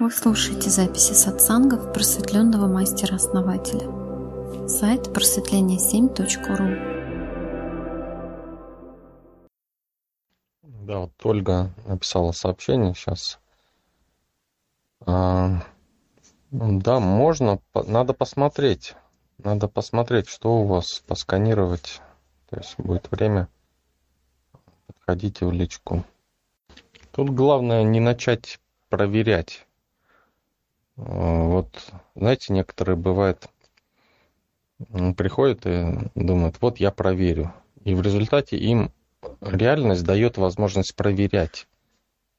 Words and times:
Вы 0.00 0.10
слушаете 0.10 0.70
записи 0.70 1.12
сатсангов 1.12 1.92
просветленного 1.92 2.66
мастера-основателя. 2.66 3.86
Сайт 4.66 5.08
просветление7.ру 5.08 6.70
Да, 10.62 11.00
вот 11.00 11.12
Ольга 11.22 11.70
написала 11.84 12.32
сообщение 12.32 12.94
сейчас. 12.94 13.38
А, 15.04 15.60
да, 16.50 16.98
можно, 16.98 17.60
надо 17.74 18.14
посмотреть. 18.14 18.94
Надо 19.36 19.68
посмотреть, 19.68 20.30
что 20.30 20.62
у 20.62 20.64
вас, 20.64 21.04
посканировать. 21.06 22.00
То 22.48 22.56
есть 22.56 22.74
будет 22.78 23.10
время. 23.10 23.50
Подходите 24.86 25.44
в 25.44 25.52
личку. 25.52 26.06
Тут 27.12 27.28
главное 27.28 27.82
не 27.82 28.00
начать 28.00 28.58
проверять. 28.88 29.66
А, 30.96 31.44
вот, 31.44 31.92
знаете, 32.14 32.52
некоторые 32.52 32.96
бывают, 32.96 33.48
приходят 35.16 35.66
и 35.66 36.10
думают, 36.14 36.60
вот 36.60 36.78
я 36.78 36.90
проверю. 36.90 37.52
И 37.84 37.94
в 37.94 38.02
результате 38.02 38.56
им 38.56 38.92
реальность 39.40 40.04
дает 40.04 40.38
возможность 40.38 40.94
проверять. 40.94 41.66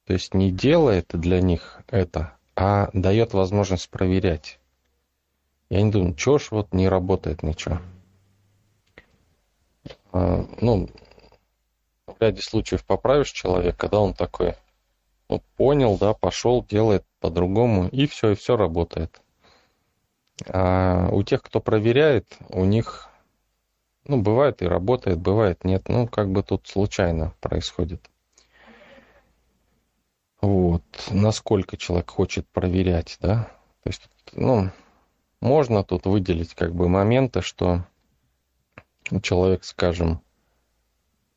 То 0.06 0.14
есть 0.14 0.34
не 0.34 0.52
делает 0.52 1.08
для 1.14 1.42
них 1.42 1.82
это, 1.88 2.38
а 2.56 2.90
дает 2.94 3.34
возможность 3.34 3.90
проверять. 3.90 4.60
Я 5.70 5.82
не 5.82 5.92
думаю, 5.92 6.18
что 6.18 6.38
ж 6.38 6.52
вот 6.52 6.74
не 6.74 6.90
работает 6.90 7.44
ничего. 7.44 7.80
А, 10.12 10.46
ну, 10.60 10.90
в 12.08 12.22
ряде 12.22 12.42
случаев 12.42 12.84
поправишь 12.86 13.32
человека, 13.32 13.78
когда 13.78 14.00
он 14.00 14.14
такой, 14.14 14.56
ну, 15.32 15.42
понял, 15.56 15.98
да, 15.98 16.14
пошел, 16.14 16.62
делает 16.62 17.06
по-другому, 17.22 17.88
и 17.88 18.06
все, 18.06 18.32
и 18.32 18.36
все 18.36 18.58
работает. 18.58 19.22
А 20.46 21.08
у 21.10 21.24
тех, 21.24 21.42
кто 21.42 21.62
проверяет, 21.62 22.38
у 22.50 22.66
них, 22.66 23.08
ну, 24.04 24.22
бывает 24.22 24.62
и 24.62 24.66
работает, 24.66 25.20
бывает 25.20 25.64
нет. 25.64 25.88
Ну, 25.88 26.06
как 26.08 26.30
бы 26.32 26.44
тут 26.44 26.68
случайно 26.68 27.34
происходит. 27.40 28.10
Вот. 30.42 30.84
Насколько 31.10 31.78
человек 31.78 32.10
хочет 32.10 32.46
проверять, 32.50 33.18
да. 33.22 33.46
То 33.84 33.90
есть, 33.90 34.10
ну, 34.34 34.70
можно 35.40 35.86
тут 35.86 36.08
выделить 36.08 36.56
как 36.56 36.76
бы 36.76 36.90
моменты, 36.90 37.42
что 37.42 37.86
человек, 39.22 39.64
скажем, 39.64 40.22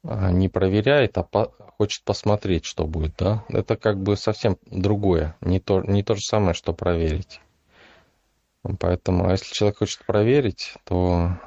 не 0.04 0.48
проверяет, 0.48 1.16
а 1.18 1.22
по, 1.22 1.52
хочет 1.78 2.04
посмотреть, 2.04 2.64
что 2.64 2.86
будет, 2.86 3.14
да, 3.18 3.44
это 3.48 3.76
как 3.76 4.00
бы 4.02 4.16
совсем 4.16 4.58
другое, 4.66 5.36
не 5.40 5.60
то, 5.60 5.80
не 5.80 6.02
то 6.02 6.14
же 6.14 6.20
самое, 6.20 6.54
что 6.54 6.72
проверить. 6.72 7.40
Поэтому, 8.78 9.28
а 9.28 9.32
если 9.32 9.52
человек 9.52 9.78
хочет 9.78 10.04
проверить, 10.06 10.74
то 10.84 11.38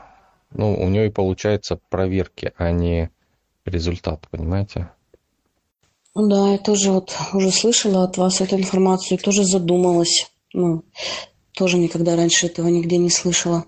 ну, 0.52 0.76
у 0.76 0.90
него 0.90 1.06
и 1.06 1.10
получается 1.10 1.80
проверки, 1.90 2.54
а 2.58 2.72
не 2.72 3.10
результат, 3.66 4.28
понимаете? 4.30 4.90
Ну 6.16 6.28
да, 6.28 6.52
я 6.52 6.58
тоже 6.58 6.92
вот 6.92 7.16
уже 7.34 7.52
слышала 7.52 8.04
от 8.04 8.18
вас 8.18 8.42
эту 8.42 8.56
информацию, 8.56 9.20
тоже 9.20 9.44
задумалась. 9.44 10.32
Ну, 10.54 10.84
тоже 11.54 11.78
никогда 11.78 12.16
раньше 12.16 12.48
этого 12.48 12.68
нигде 12.68 12.98
не 12.98 13.10
слышала. 13.10 13.66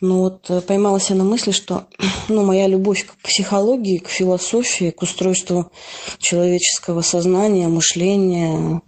Но 0.00 0.20
вот 0.20 0.48
э, 0.48 0.60
поймалась 0.60 1.10
я 1.10 1.16
на 1.16 1.24
мысли, 1.24 1.50
что 1.50 1.86
ну, 2.28 2.44
моя 2.44 2.66
любовь 2.66 3.04
к 3.04 3.16
психологии, 3.22 3.98
к 3.98 4.08
философии, 4.08 4.90
к 4.90 5.02
устройству 5.02 5.70
человеческого 6.18 7.02
сознания, 7.02 7.68
мышления, 7.68 8.80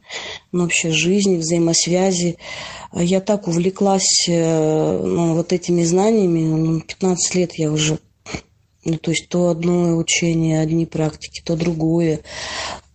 ну, 0.53 0.63
вообще 0.63 0.91
жизни, 0.91 1.37
взаимосвязи, 1.37 2.37
я 2.93 3.21
так 3.21 3.49
увлеклась 3.49 4.27
э, 4.29 5.01
ну, 5.03 5.35
вот 5.35 5.53
этими 5.53 5.83
знаниями, 5.83 6.41
ну, 6.41 6.81
15 6.81 7.35
лет 7.35 7.55
я 7.55 7.73
уже 7.73 7.99
ну, 8.85 8.97
то 8.97 9.11
есть 9.11 9.29
то 9.29 9.51
одно 9.51 9.97
учение, 9.97 10.61
одни 10.61 10.87
практики, 10.87 11.43
то 11.45 11.55
другое, 11.55 12.21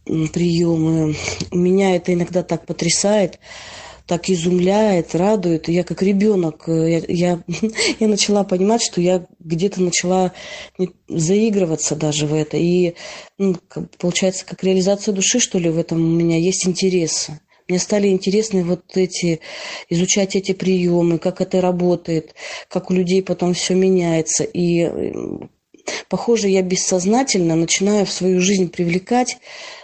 приемы. 0.05 1.15
Меня 1.51 1.95
это 1.95 2.13
иногда 2.13 2.43
так 2.43 2.65
потрясает 2.65 3.39
так 4.07 4.29
изумляет, 4.29 5.15
радует. 5.15 5.67
Я 5.67 5.83
как 5.83 6.01
ребенок, 6.01 6.67
э, 6.67 7.01
я, 7.07 7.37
я, 7.37 7.43
я 7.99 8.07
начала 8.07 8.43
понимать, 8.43 8.81
что 8.83 9.01
я 9.01 9.25
где-то 9.39 9.81
начала 9.81 10.31
заигрываться 11.07 11.95
даже 11.95 12.27
в 12.27 12.33
это. 12.33 12.57
И 12.57 12.95
ну, 13.37 13.55
получается, 13.97 14.45
как 14.45 14.63
реализация 14.63 15.13
души, 15.13 15.39
что 15.39 15.57
ли, 15.57 15.69
в 15.69 15.77
этом 15.77 15.99
у 15.99 16.15
меня 16.15 16.37
есть 16.37 16.67
интересы. 16.67 17.39
Мне 17.67 17.79
стали 17.79 18.09
интересны 18.09 18.63
вот 18.63 18.83
эти, 18.93 19.39
изучать 19.89 20.35
эти 20.35 20.51
приемы, 20.51 21.17
как 21.17 21.41
это 21.41 21.61
работает, 21.61 22.35
как 22.69 22.91
у 22.91 22.93
людей 22.93 23.23
потом 23.23 23.55
все 23.55 23.73
меняется. 23.73 24.43
И 24.43 24.81
э, 24.81 25.13
похоже, 26.07 26.49
я 26.49 26.61
бессознательно 26.61 27.55
начинаю 27.55 28.05
в 28.05 28.11
свою 28.11 28.39
жизнь 28.39 28.69
привлекать 28.69 29.39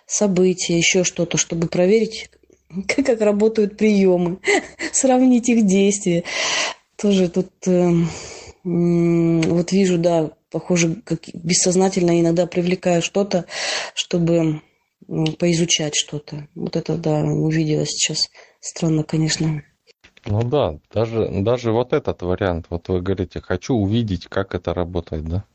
события, 0.06 0.78
еще 0.78 1.04
что-то, 1.04 1.38
чтобы 1.38 1.68
проверить, 1.68 2.30
как 2.88 3.22
работают 3.22 3.78
приемы, 3.78 4.40
сравнить 4.92 5.50
их 5.50 5.66
действия. 5.66 6.24
Тоже 6.96 7.30
тут 7.30 7.50
э, 7.68 7.90
вот 8.64 9.72
вижу, 9.72 9.98
да, 9.98 10.32
похоже, 10.52 10.96
как 11.04 11.20
бессознательно 11.34 12.20
иногда 12.20 12.46
привлекаю 12.46 13.02
что-то, 13.02 13.46
чтобы 13.96 14.62
поизучать 15.40 15.96
что-то. 15.96 16.48
Вот 16.56 16.76
это, 16.76 16.96
да, 16.98 17.22
увидела 17.24 17.86
сейчас. 17.86 18.30
Странно, 18.60 19.04
конечно. 19.04 19.64
Ну 20.26 20.44
да, 20.44 20.78
даже, 20.94 21.28
даже 21.42 21.72
вот 21.72 21.94
этот 21.94 22.22
вариант, 22.22 22.68
вот 22.70 22.88
вы 22.90 23.02
говорите, 23.02 23.42
хочу 23.42 23.74
увидеть, 23.74 24.28
как 24.28 24.54
это 24.54 24.74
работает, 24.74 25.26
да? 25.26 25.46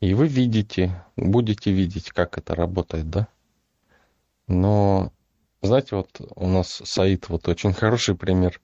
И 0.00 0.14
вы 0.14 0.28
видите, 0.28 1.04
будете 1.16 1.72
видеть, 1.72 2.10
как 2.10 2.38
это 2.38 2.54
работает, 2.54 3.10
да? 3.10 3.26
Но 4.46 5.12
знаете, 5.62 5.96
вот 5.96 6.20
у 6.36 6.46
нас 6.46 6.82
Саид, 6.84 7.28
вот 7.28 7.48
очень 7.48 7.72
хороший 7.72 8.14
пример. 8.14 8.60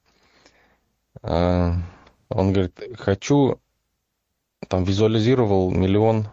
А, 1.22 1.75
он 2.28 2.53
говорит, 2.53 2.81
хочу, 2.97 3.60
там 4.69 4.84
визуализировал 4.84 5.71
миллион, 5.71 6.28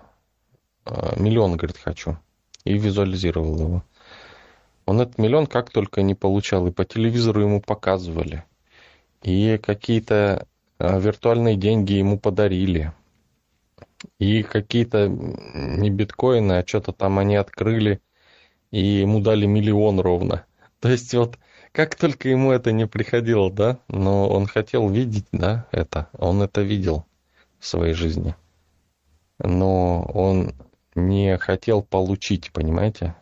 а, 0.85 1.19
миллион, 1.19 1.57
говорит, 1.57 1.77
хочу. 1.77 2.17
И 2.63 2.77
визуализировал 2.77 3.59
его. 3.59 3.83
Он 4.85 5.01
этот 5.01 5.17
миллион 5.17 5.47
как 5.47 5.71
только 5.71 6.01
не 6.01 6.15
получал, 6.15 6.67
и 6.67 6.71
по 6.71 6.85
телевизору 6.85 7.41
ему 7.41 7.61
показывали. 7.61 8.43
И 9.23 9.57
какие-то 9.57 10.47
а, 10.77 10.99
виртуальные 10.99 11.55
деньги 11.55 11.93
ему 11.93 12.19
подарили. 12.19 12.93
И 14.19 14.43
какие-то 14.43 15.07
не 15.07 15.89
биткоины, 15.89 16.53
а 16.53 16.67
что-то 16.67 16.91
там 16.91 17.19
они 17.19 17.35
открыли, 17.35 18.01
и 18.71 18.79
ему 18.79 19.21
дали 19.21 19.45
миллион 19.45 19.99
ровно. 19.99 20.45
То 20.81 20.89
есть 20.89 21.13
вот 21.13 21.37
как 21.71 21.95
только 21.95 22.27
ему 22.27 22.51
это 22.51 22.71
не 22.71 22.87
приходило, 22.87 23.51
да, 23.51 23.79
но 23.87 24.27
он 24.27 24.47
хотел 24.47 24.89
видеть, 24.89 25.27
да, 25.31 25.67
это, 25.71 26.09
он 26.17 26.41
это 26.41 26.61
видел 26.61 27.05
в 27.59 27.67
своей 27.67 27.93
жизни. 27.93 28.35
Но 29.37 30.01
он 30.13 30.53
не 30.95 31.37
хотел 31.37 31.83
получить, 31.83 32.51
понимаете? 32.51 33.15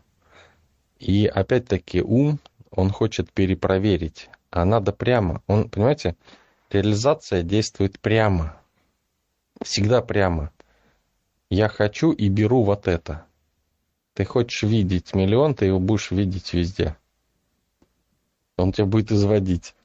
И 1.00 1.28
опять-таки 1.28 2.02
ум, 2.02 2.40
он 2.72 2.92
хочет 2.92 3.31
перепроверить, 3.31 4.30
а 4.52 4.64
надо 4.64 4.94
прямо. 4.94 5.44
Он, 5.46 5.69
понимаете, 5.69 6.16
реализация 6.72 7.44
действует 7.44 8.00
прямо. 8.00 8.58
Всегда 9.62 10.02
прямо. 10.02 10.52
Я 11.50 11.68
хочу 11.68 12.12
и 12.14 12.30
беру 12.30 12.64
вот 12.64 12.88
это. 12.88 13.25
Ты 14.14 14.24
хочешь 14.24 14.64
видеть 14.64 15.14
миллион, 15.14 15.56
ты 15.56 15.66
его 15.66 15.80
будешь 15.80 16.12
видеть 16.12 16.53
везде 16.53 16.96
он 18.59 18.72
тебя 18.72 18.86
будет 18.86 19.12
изводить. 19.12 19.75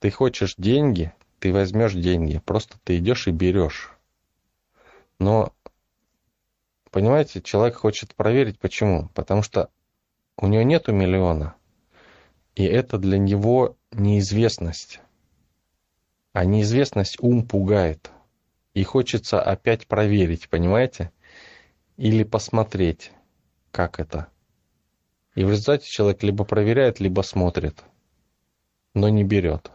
Ты 0.00 0.10
хочешь 0.10 0.54
деньги, 0.56 1.12
ты 1.38 1.52
возьмешь 1.52 1.94
деньги. 1.94 2.38
Просто 2.38 2.78
ты 2.82 2.98
идешь 2.98 3.28
и 3.28 3.30
берешь. 3.30 3.92
Но, 5.18 5.52
понимаете, 6.90 7.42
человек 7.42 7.76
хочет 7.76 8.14
проверить, 8.14 8.58
почему? 8.58 9.08
Потому 9.14 9.42
что 9.42 9.70
у 10.36 10.46
него 10.46 10.62
нету 10.62 10.92
миллиона. 10.92 11.54
И 12.54 12.64
это 12.64 12.98
для 12.98 13.18
него 13.18 13.76
неизвестность. 13.92 15.00
А 16.32 16.44
неизвестность 16.44 17.18
ум 17.20 17.46
пугает. 17.46 18.10
И 18.72 18.82
хочется 18.84 19.42
опять 19.42 19.86
проверить, 19.86 20.48
понимаете? 20.48 21.10
Или 21.96 22.22
посмотреть, 22.22 23.12
как 23.72 24.00
это. 24.00 24.28
И 25.34 25.44
в 25.44 25.50
результате 25.50 25.88
человек 25.88 26.22
либо 26.22 26.44
проверяет, 26.44 27.00
либо 27.00 27.22
смотрит 27.22 27.84
но 28.94 29.08
не 29.08 29.24
берет. 29.24 29.70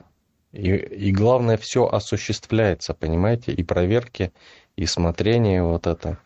И, 0.51 0.73
и 0.73 1.11
главное, 1.11 1.57
все 1.57 1.85
осуществляется, 1.85 2.93
понимаете, 2.93 3.51
и 3.51 3.63
проверки, 3.63 4.31
и 4.75 4.85
смотрение 4.85 5.63
вот 5.63 5.87
это. 5.87 6.17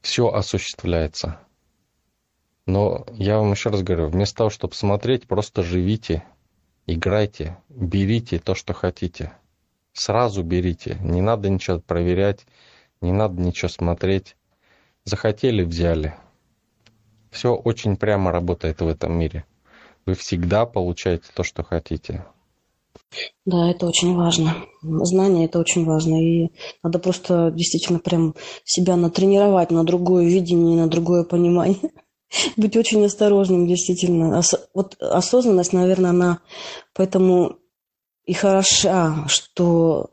Все 0.00 0.28
осуществляется. 0.28 1.40
Но 2.66 3.04
я 3.12 3.38
вам 3.38 3.52
еще 3.52 3.70
раз 3.70 3.82
говорю, 3.82 4.08
вместо 4.08 4.38
того, 4.38 4.50
чтобы 4.50 4.74
смотреть, 4.74 5.26
просто 5.26 5.62
живите, 5.62 6.22
играйте, 6.86 7.58
берите 7.68 8.38
то, 8.38 8.54
что 8.54 8.72
хотите. 8.72 9.32
Сразу 9.92 10.42
берите. 10.42 10.98
Не 11.02 11.20
надо 11.20 11.50
ничего 11.50 11.80
проверять, 11.80 12.46
не 13.00 13.12
надо 13.12 13.40
ничего 13.40 13.68
смотреть. 13.68 14.36
Захотели, 15.04 15.64
взяли. 15.64 16.14
Все 17.30 17.54
очень 17.54 17.96
прямо 17.96 18.30
работает 18.30 18.80
в 18.80 18.86
этом 18.86 19.12
мире. 19.18 19.44
Вы 20.06 20.14
всегда 20.14 20.66
получаете 20.66 21.24
то, 21.34 21.44
что 21.44 21.62
хотите. 21.62 22.24
Да, 23.44 23.70
это 23.70 23.86
очень 23.86 24.14
важно. 24.16 24.56
Знание 24.82 25.46
это 25.46 25.58
очень 25.58 25.84
важно. 25.84 26.22
И 26.22 26.50
надо 26.82 26.98
просто 26.98 27.50
действительно 27.54 27.98
прям 27.98 28.34
себя 28.64 28.96
натренировать 28.96 29.70
на 29.70 29.84
другое 29.84 30.24
видение, 30.26 30.76
на 30.76 30.88
другое 30.88 31.24
понимание. 31.24 31.92
Быть 32.56 32.76
очень 32.76 33.04
осторожным, 33.04 33.66
действительно. 33.66 34.38
Ос- 34.38 34.68
вот 34.74 34.96
осознанность, 35.00 35.72
наверное, 35.72 36.10
она 36.10 36.40
поэтому 36.94 37.58
и 38.24 38.32
хороша, 38.32 39.24
что 39.28 40.10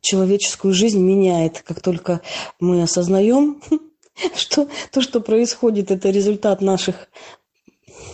человеческую 0.00 0.74
жизнь 0.74 1.00
меняет, 1.00 1.62
как 1.62 1.80
только 1.80 2.20
мы 2.60 2.82
осознаем, 2.82 3.60
что 4.36 4.68
то, 4.92 5.00
что 5.00 5.20
происходит, 5.20 5.90
это 5.90 6.10
результат 6.10 6.60
наших 6.60 7.08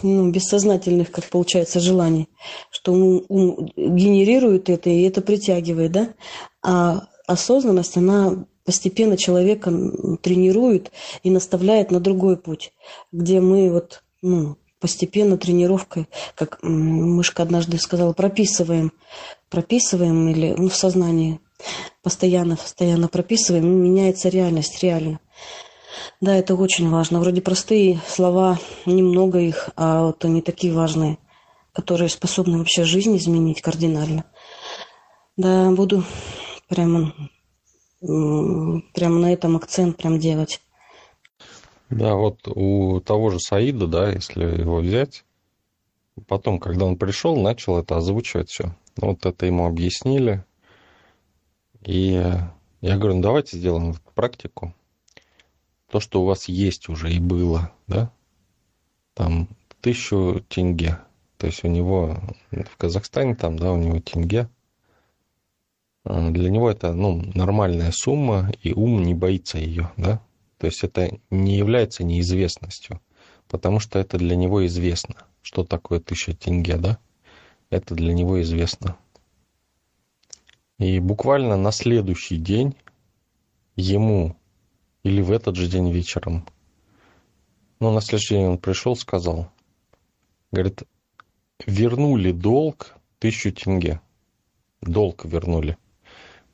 ну, 0.02 0.30
бессознательных, 0.30 1.10
как 1.10 1.24
получается, 1.24 1.80
желаний, 1.80 2.28
что 2.70 2.92
ум, 2.92 3.24
ум 3.28 3.70
генерирует 3.76 4.68
это, 4.68 4.90
и 4.90 5.02
это 5.02 5.20
притягивает, 5.20 5.92
да? 5.92 6.08
А 6.62 7.08
осознанность, 7.26 7.96
она 7.96 8.44
постепенно 8.64 9.16
человека 9.16 9.72
тренирует 10.22 10.92
и 11.22 11.30
наставляет 11.30 11.90
на 11.90 12.00
другой 12.00 12.36
путь, 12.36 12.72
где 13.12 13.40
мы 13.40 13.70
вот, 13.70 14.02
ну, 14.22 14.56
постепенно 14.80 15.36
тренировкой, 15.36 16.08
как 16.34 16.58
мышка 16.62 17.42
однажды 17.42 17.78
сказала, 17.78 18.12
прописываем, 18.12 18.92
прописываем 19.48 20.28
или 20.28 20.54
ну, 20.56 20.68
в 20.68 20.74
сознании 20.76 21.40
постоянно, 22.02 22.56
постоянно 22.56 23.08
прописываем, 23.08 23.64
и 23.64 23.88
меняется 23.88 24.28
реальность 24.28 24.82
реально. 24.82 25.20
Да, 26.20 26.34
это 26.34 26.54
очень 26.54 26.88
важно. 26.90 27.20
Вроде 27.20 27.40
простые 27.40 28.00
слова, 28.06 28.58
немного 28.86 29.38
их, 29.38 29.70
а 29.76 30.06
вот 30.06 30.24
они 30.24 30.42
такие 30.42 30.72
важные, 30.72 31.18
которые 31.72 32.08
способны 32.08 32.58
вообще 32.58 32.84
жизнь 32.84 33.16
изменить 33.16 33.60
кардинально. 33.60 34.24
Да, 35.36 35.70
буду 35.70 36.04
прямо, 36.68 37.14
прямо 38.00 39.18
на 39.18 39.32
этом 39.32 39.56
акцент 39.56 39.96
прям 39.96 40.18
делать. 40.18 40.60
Да, 41.88 42.14
вот 42.14 42.46
у 42.46 43.00
того 43.00 43.30
же 43.30 43.40
Саида, 43.40 43.86
да, 43.86 44.10
если 44.12 44.44
его 44.44 44.76
взять, 44.76 45.24
потом, 46.28 46.60
когда 46.60 46.84
он 46.84 46.96
пришел, 46.96 47.36
начал 47.36 47.78
это 47.78 47.96
озвучивать 47.96 48.50
все. 48.50 48.76
Вот 48.96 49.26
это 49.26 49.46
ему 49.46 49.66
объяснили. 49.66 50.44
И 51.84 52.12
я 52.80 52.96
говорю, 52.96 53.16
ну 53.16 53.22
давайте 53.22 53.56
сделаем 53.56 53.96
практику 54.14 54.74
то, 55.90 56.00
что 56.00 56.22
у 56.22 56.24
вас 56.24 56.48
есть 56.48 56.88
уже 56.88 57.12
и 57.12 57.18
было, 57.18 57.72
да, 57.86 58.12
там 59.14 59.48
тысячу 59.80 60.44
тенге. 60.48 60.98
То 61.36 61.46
есть 61.46 61.64
у 61.64 61.68
него 61.68 62.20
в 62.50 62.76
Казахстане 62.76 63.34
там, 63.34 63.58
да, 63.58 63.72
у 63.72 63.76
него 63.76 64.00
тенге. 64.00 64.48
А, 66.04 66.30
для 66.30 66.50
него 66.50 66.70
это, 66.70 66.92
ну, 66.92 67.22
нормальная 67.34 67.90
сумма, 67.92 68.52
и 68.62 68.72
ум 68.72 69.02
не 69.02 69.14
боится 69.14 69.58
ее, 69.58 69.90
да. 69.96 70.22
То 70.58 70.66
есть 70.66 70.84
это 70.84 71.10
не 71.30 71.56
является 71.56 72.04
неизвестностью, 72.04 73.00
потому 73.48 73.80
что 73.80 73.98
это 73.98 74.18
для 74.18 74.36
него 74.36 74.64
известно. 74.66 75.16
Что 75.42 75.64
такое 75.64 76.00
тысяча 76.00 76.34
тенге, 76.34 76.76
да? 76.76 76.98
Это 77.70 77.94
для 77.94 78.12
него 78.12 78.40
известно. 78.42 78.96
И 80.78 80.98
буквально 80.98 81.56
на 81.56 81.72
следующий 81.72 82.36
день 82.36 82.74
ему 83.76 84.36
или 85.02 85.20
в 85.20 85.30
этот 85.30 85.56
же 85.56 85.66
день 85.68 85.90
вечером. 85.90 86.46
Но 87.78 87.90
на 87.92 88.00
следующий 88.00 88.34
день 88.34 88.46
он 88.46 88.58
пришел, 88.58 88.94
сказал, 88.96 89.50
говорит, 90.52 90.82
вернули 91.66 92.32
долг 92.32 92.94
тысячу 93.18 93.52
тенге. 93.52 94.00
Долг 94.80 95.24
вернули. 95.24 95.76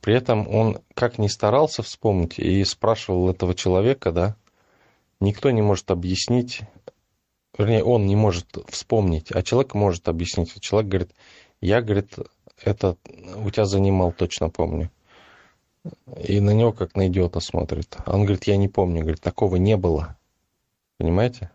При 0.01 0.15
этом 0.15 0.47
он 0.47 0.79
как 0.93 1.17
ни 1.17 1.27
старался 1.27 1.83
вспомнить 1.83 2.39
и 2.39 2.63
спрашивал 2.63 3.29
этого 3.29 3.53
человека, 3.55 4.11
да, 4.11 4.35
никто 5.19 5.49
не 5.49 5.61
может 5.61 5.91
объяснить, 5.91 6.61
вернее, 7.57 7.83
он 7.83 8.05
не 8.05 8.15
может 8.15 8.57
вспомнить, 8.69 9.31
а 9.31 9.43
человек 9.43 9.73
может 9.73 10.07
объяснить. 10.07 10.59
Человек 10.61 10.89
говорит, 10.89 11.11
я, 11.61 11.81
говорит, 11.81 12.15
это 12.63 12.97
у 13.35 13.49
тебя 13.49 13.65
занимал, 13.65 14.11
точно 14.11 14.49
помню. 14.49 14.91
И 16.23 16.39
на 16.39 16.51
него 16.51 16.71
как 16.71 16.95
на 16.95 17.07
идиота 17.07 17.39
смотрит. 17.39 17.97
Он 18.05 18.23
говорит, 18.23 18.45
я 18.45 18.57
не 18.57 18.67
помню. 18.67 19.01
Говорит, 19.01 19.21
такого 19.21 19.55
не 19.57 19.77
было. 19.77 20.17
Понимаете? 20.97 21.51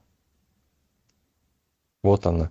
Вот 2.03 2.27
она. 2.27 2.51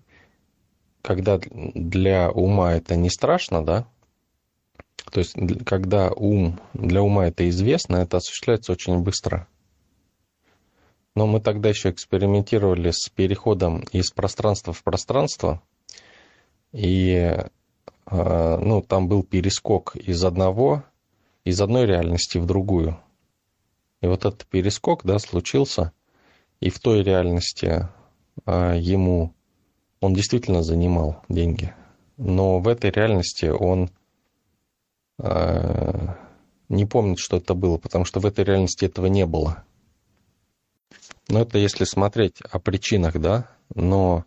Когда 1.02 1.40
для 1.54 2.32
ума 2.32 2.74
это 2.74 2.96
не 2.96 3.10
страшно, 3.10 3.66
да? 3.66 3.88
То 5.12 5.20
есть, 5.20 5.36
когда 5.66 6.12
ум, 6.12 6.60
для 6.74 7.02
ума 7.02 7.28
это 7.28 7.50
известно, 7.50 7.98
это 7.98 8.18
осуществляется 8.18 8.72
очень 8.72 9.00
быстро. 9.00 9.48
Но 11.16 11.28
мы 11.28 11.42
тогда 11.42 11.70
еще 11.70 11.90
экспериментировали 11.90 12.92
с 12.92 13.10
переходом 13.10 13.82
из 13.92 14.12
пространства 14.12 14.74
в 14.74 14.84
пространство. 14.84 15.62
И 16.72 17.36
а, 18.06 18.58
ну, 18.58 18.82
там 18.82 19.08
был 19.08 19.24
перескок 19.24 19.96
из 19.96 20.24
одного 20.24 20.84
из 21.44 21.60
одной 21.62 21.86
реальности 21.86 22.38
в 22.38 22.46
другую. 22.46 23.00
И 24.02 24.08
вот 24.08 24.26
этот 24.26 24.46
перескок, 24.46 25.04
да, 25.04 25.20
случился, 25.20 25.92
и 26.60 26.70
в 26.70 26.80
той 26.80 27.04
реальности 27.04 27.90
а, 28.46 28.76
ему 28.76 29.34
он 30.00 30.14
действительно 30.14 30.64
занимал 30.64 31.24
деньги, 31.30 31.74
но 32.18 32.60
в 32.60 32.68
этой 32.68 32.92
реальности 32.92 33.46
он 33.46 33.90
а, 35.20 36.18
не 36.70 36.86
помнит, 36.86 37.20
что 37.20 37.38
это 37.38 37.54
было, 37.54 37.78
потому 37.78 38.06
что 38.06 38.20
в 38.20 38.26
этой 38.26 38.44
реальности 38.44 38.86
этого 38.86 39.08
не 39.08 39.26
было. 39.26 39.64
Но 41.28 41.42
это 41.42 41.58
если 41.58 41.84
смотреть 41.84 42.42
о 42.42 42.60
причинах, 42.60 43.20
да, 43.20 43.48
но 43.74 44.26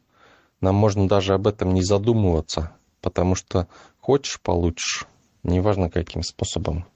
нам 0.61 0.75
можно 0.75 1.09
даже 1.09 1.35
об 1.35 1.47
этом 1.47 1.75
не 1.75 1.83
задумываться, 1.83 2.73
потому 3.01 3.35
что 3.35 3.69
хочешь, 3.99 4.41
получишь, 4.41 5.07
неважно 5.43 5.91
каким 5.91 6.23
способом. 6.23 6.87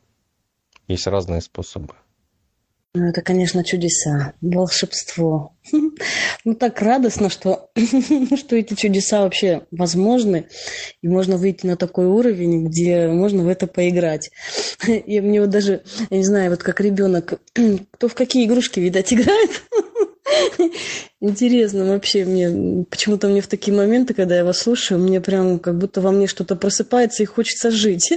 Есть 0.88 1.06
разные 1.06 1.42
способы. 1.42 1.94
Ну, 2.94 3.10
это, 3.10 3.20
конечно, 3.20 3.62
чудеса, 3.62 4.34
волшебство. 4.40 5.54
Ну, 6.44 6.54
так 6.54 6.80
радостно, 6.80 7.28
что, 7.28 7.68
что 8.36 8.56
эти 8.56 8.74
чудеса 8.74 9.22
вообще 9.22 9.66
возможны, 9.70 10.46
и 11.02 11.08
можно 11.08 11.36
выйти 11.36 11.66
на 11.66 11.76
такой 11.76 12.06
уровень, 12.06 12.68
где 12.68 13.08
можно 13.08 13.42
в 13.42 13.48
это 13.48 13.66
поиграть. 13.66 14.30
И 14.86 15.20
мне 15.20 15.42
вот 15.42 15.50
даже, 15.50 15.82
я 16.08 16.16
не 16.16 16.24
знаю, 16.24 16.50
вот 16.50 16.62
как 16.62 16.80
ребенок, 16.80 17.40
кто 17.90 18.08
в 18.08 18.14
какие 18.14 18.46
игрушки, 18.46 18.80
видать, 18.80 19.12
играет. 19.12 19.50
Интересно 21.20 21.86
вообще 21.86 22.24
мне, 22.24 22.84
почему-то 22.88 23.28
мне 23.28 23.42
в 23.42 23.48
такие 23.48 23.76
моменты, 23.76 24.14
когда 24.14 24.36
я 24.36 24.44
вас 24.44 24.58
слушаю, 24.58 25.00
мне 25.00 25.20
прям 25.20 25.58
как 25.58 25.76
будто 25.76 26.00
во 26.00 26.12
мне 26.12 26.26
что-то 26.28 26.56
просыпается 26.56 27.22
и 27.22 27.26
хочется 27.26 27.70
жить. 27.70 28.12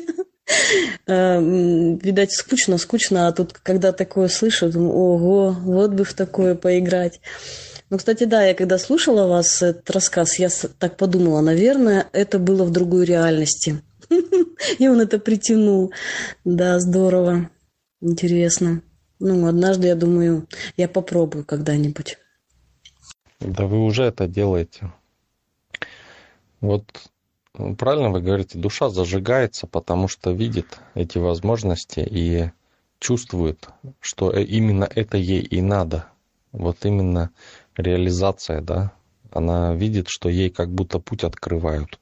Э, 1.08 1.40
видать, 1.42 2.32
скучно, 2.32 2.78
скучно, 2.78 3.28
а 3.28 3.32
тут, 3.32 3.54
когда 3.54 3.92
такое 3.92 4.28
слышу, 4.28 4.72
думаю, 4.72 4.94
ого, 4.94 5.52
вот 5.52 5.92
бы 5.92 6.04
в 6.04 6.14
такое 6.14 6.56
поиграть. 6.56 7.20
Ну, 7.90 7.98
кстати, 7.98 8.24
да, 8.24 8.44
я 8.44 8.54
когда 8.54 8.78
слушала 8.78 9.28
вас, 9.28 9.62
этот 9.62 9.90
рассказ, 9.90 10.40
я 10.40 10.50
так 10.80 10.96
подумала, 10.98 11.42
наверное, 11.42 12.08
это 12.14 12.40
было 12.40 12.64
в 12.64 12.72
другой 12.72 13.06
реальности. 13.06 13.82
И 14.80 14.88
он 14.88 15.02
это 15.02 15.20
притянул. 15.20 15.92
Да, 16.46 16.80
здорово. 16.80 17.50
Интересно. 18.00 18.82
Ну, 19.20 19.46
однажды, 19.48 19.88
я 19.88 19.96
думаю, 19.96 20.48
я 20.78 20.88
попробую 20.88 21.46
когда-нибудь. 21.46 22.18
Да 23.40 23.66
вы 23.66 23.84
уже 23.84 24.04
это 24.04 24.28
делаете. 24.28 24.94
Вот 26.62 26.86
правильно 27.54 28.10
вы 28.10 28.22
говорите, 28.22 28.58
душа 28.58 28.90
зажигается, 28.90 29.68
потому 29.68 30.08
что 30.08 30.32
видит 30.32 30.80
эти 30.94 31.18
возможности 31.18 32.00
и 32.00 32.52
чувствует, 33.00 33.68
что 34.00 34.32
э, 34.32 34.44
именно 34.44 34.88
это 34.96 35.18
ей 35.18 35.42
и 35.42 35.62
надо. 35.62 36.08
Вот 36.52 36.86
именно 36.86 37.32
реализация, 37.76 38.62
да, 38.62 38.94
она 39.32 39.74
видит, 39.74 40.08
что 40.10 40.30
ей 40.30 40.50
как 40.50 40.70
будто 40.70 41.00
путь 41.00 41.24
открывают. 41.24 42.00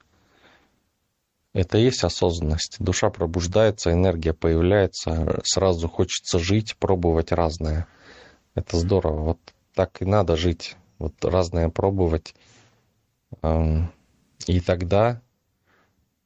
Это 1.54 1.78
и 1.78 1.84
есть 1.84 2.04
осознанность. 2.04 2.78
Душа 2.80 3.10
пробуждается, 3.10 3.92
энергия 3.92 4.34
появляется, 4.34 5.42
сразу 5.44 5.88
хочется 5.88 6.38
жить, 6.38 6.76
пробовать 6.78 7.32
разное. 7.32 7.88
Это 8.54 8.78
здорово. 8.78 9.22
Вот 9.22 9.40
так 9.74 10.02
и 10.02 10.06
надо 10.06 10.36
жить. 10.36 10.76
вот 11.00 11.14
разное 11.24 11.70
пробовать. 11.70 12.36
И 14.48 14.60
тогда 14.60 15.22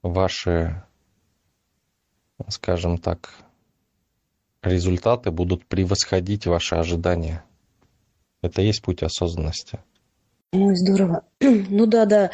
ваши, 0.04 0.84
скажем 2.50 2.98
так, 3.00 3.34
результаты 4.62 5.32
будут 5.32 5.66
превосходить 5.66 6.46
ваши 6.46 6.76
ожидания. 6.76 7.44
Это 8.42 8.62
и 8.62 8.68
есть 8.68 8.84
путь 8.84 9.02
осознанности. 9.02 9.80
Ой, 10.52 10.76
здорово. 10.76 11.24
Ну 11.40 11.86
да, 11.88 12.06
да. 12.06 12.32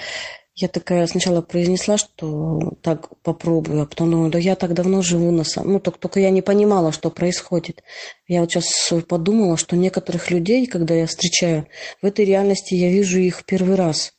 Я 0.55 0.67
такая 0.67 1.07
сначала 1.07 1.41
произнесла, 1.41 1.97
что 1.97 2.73
так 2.81 3.17
попробую, 3.21 3.83
а 3.83 3.85
потом 3.85 4.11
думаю, 4.11 4.29
да 4.29 4.39
я 4.39 4.55
так 4.55 4.73
давно 4.73 5.01
живу 5.01 5.31
на 5.31 5.45
самом... 5.45 5.73
Ну, 5.73 5.79
только, 5.79 5.99
только 5.99 6.19
я 6.19 6.31
не 6.31 6.41
понимала, 6.41 6.91
что 6.91 7.11
происходит. 7.11 7.81
Я 8.27 8.41
вот 8.41 8.51
сейчас 8.51 8.91
подумала, 9.07 9.55
что 9.55 9.77
некоторых 9.77 10.31
людей, 10.31 10.65
когда 10.67 10.95
я 10.95 11.07
встречаю, 11.07 11.67
в 12.01 12.05
этой 12.05 12.25
реальности 12.25 12.73
я 12.73 12.89
вижу 12.89 13.19
их 13.19 13.45
первый 13.45 13.75
раз. 13.75 14.11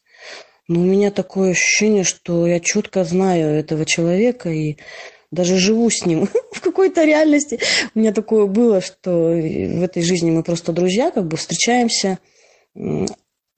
Но 0.71 0.83
у 0.83 0.85
меня 0.85 1.11
такое 1.11 1.51
ощущение, 1.51 2.05
что 2.05 2.47
я 2.47 2.61
четко 2.61 3.03
знаю 3.03 3.59
этого 3.59 3.85
человека 3.85 4.51
и 4.51 4.77
даже 5.33 5.59
живу 5.59 5.91
с 5.91 6.07
ним 6.07 6.29
в 6.53 6.61
какой-то 6.61 7.05
реальности. 7.05 7.59
У 7.93 7.99
меня 7.99 8.13
такое 8.13 8.47
было, 8.47 8.81
что 8.81 9.11
в 9.11 9.83
этой 9.83 10.03
жизни 10.03 10.31
мы 10.31 10.45
просто 10.45 10.71
друзья, 10.71 11.11
как 11.11 11.27
бы 11.27 11.37
встречаемся, 11.37 12.21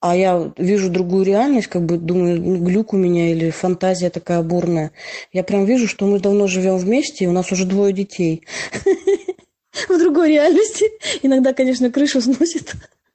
а 0.01 0.17
я 0.17 0.55
вижу 0.57 0.89
другую 0.89 1.27
реальность, 1.27 1.67
как 1.67 1.85
бы 1.85 1.99
думаю, 1.99 2.41
ну, 2.41 2.57
глюк 2.65 2.95
у 2.95 2.97
меня 2.97 3.31
или 3.31 3.51
фантазия 3.51 4.09
такая 4.09 4.41
бурная. 4.41 4.93
Я 5.35 5.45
прям 5.45 5.67
вижу, 5.67 5.89
что 5.89 6.07
мы 6.07 6.19
давно 6.19 6.47
живем 6.47 6.79
вместе, 6.79 7.27
и 7.27 7.29
у 7.29 7.33
нас 7.33 7.53
уже 7.53 7.67
двое 7.67 7.93
детей. 7.93 8.47
В 9.87 9.99
другой 9.99 10.31
реальности. 10.31 10.87
Иногда, 11.21 11.53
конечно, 11.53 11.91
крышу 11.91 12.23
сносит 12.23 12.73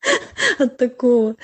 от 0.59 0.77
такого. 0.77 1.35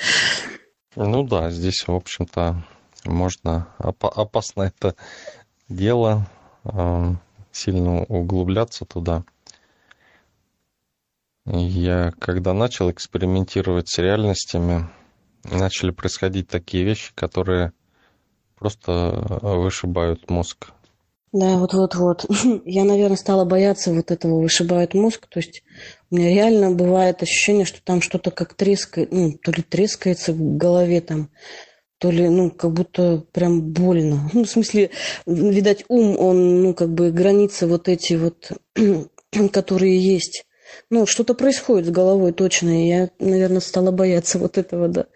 Ну 0.95 1.23
да, 1.23 1.49
здесь, 1.49 1.87
в 1.87 1.93
общем-то, 1.93 2.63
можно 3.03 3.67
опасно 3.79 4.63
это 4.63 4.95
дело, 5.67 6.27
а, 6.63 7.15
сильно 7.51 8.03
углубляться 8.03 8.85
туда. 8.85 9.23
Я 11.45 12.11
когда 12.19 12.53
начал 12.53 12.91
экспериментировать 12.91 13.89
с 13.89 13.97
реальностями, 13.97 14.87
начали 15.43 15.89
происходить 15.89 16.47
такие 16.47 16.85
вещи, 16.85 17.11
которые 17.15 17.73
просто 18.55 18.91
э, 19.41 19.55
вышибают 19.55 20.29
мозг. 20.29 20.71
Да, 21.33 21.57
вот-вот-вот. 21.57 22.27
Я, 22.65 22.83
наверное, 22.83 23.17
стала 23.17 23.43
бояться 23.43 23.91
вот 23.91 24.11
этого 24.11 24.39
вышибает 24.39 24.93
мозг. 24.93 25.27
То 25.27 25.39
есть 25.39 25.63
у 26.11 26.15
меня 26.15 26.29
реально 26.29 26.71
бывает 26.71 27.23
ощущение, 27.23 27.65
что 27.65 27.83
там 27.83 28.01
что-то 28.01 28.29
как 28.29 28.53
трескает, 28.53 29.11
ну, 29.11 29.33
то 29.33 29.51
ли 29.51 29.63
трескается 29.63 30.31
в 30.31 30.57
голове 30.57 31.01
там, 31.01 31.31
то 31.97 32.11
ли, 32.11 32.29
ну, 32.29 32.51
как 32.51 32.71
будто 32.71 33.25
прям 33.31 33.61
больно. 33.61 34.29
Ну, 34.33 34.43
в 34.43 34.49
смысле, 34.49 34.91
видать, 35.25 35.85
ум, 35.87 36.19
он, 36.19 36.61
ну, 36.61 36.73
как 36.75 36.93
бы 36.93 37.11
границы 37.11 37.65
вот 37.65 37.89
эти 37.89 38.13
вот, 38.13 38.51
которые 39.51 39.99
есть, 39.99 40.45
ну, 40.91 41.07
что-то 41.07 41.33
происходит 41.33 41.87
с 41.87 41.91
головой 41.91 42.33
точно, 42.33 42.83
и 42.83 42.87
я, 42.87 43.09
наверное, 43.17 43.59
стала 43.59 43.89
бояться 43.89 44.37
вот 44.37 44.59
этого, 44.59 44.87
да. 44.87 45.07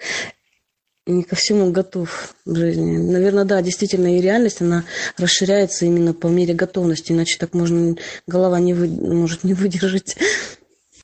Не 1.08 1.24
ко 1.24 1.36
всему 1.36 1.72
готов 1.72 2.36
в 2.46 2.56
жизни. 2.56 2.98
Наверное, 2.98 3.46
да, 3.46 3.62
действительно, 3.62 4.18
и 4.18 4.22
реальность, 4.22 4.62
она 4.62 4.84
расширяется 5.18 5.86
именно 5.86 6.14
по 6.14 6.28
мере 6.28 6.54
готовности, 6.54 7.12
иначе 7.12 7.38
так 7.40 7.54
можно, 7.54 7.96
голова 8.28 8.60
не 8.60 8.74
вы, 8.74 8.88
может 8.88 9.44
не 9.44 9.54
выдержать. 9.54 10.18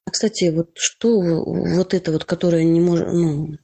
А, 0.05 0.11
кстати, 0.11 0.51
вот 0.53 0.71
что 0.75 1.19
вот 1.21 1.93
это 1.93 2.11
вот, 2.11 2.25
которое 2.25 2.63
не 2.63 2.81
может, 2.81 3.07
ну, 3.11 3.57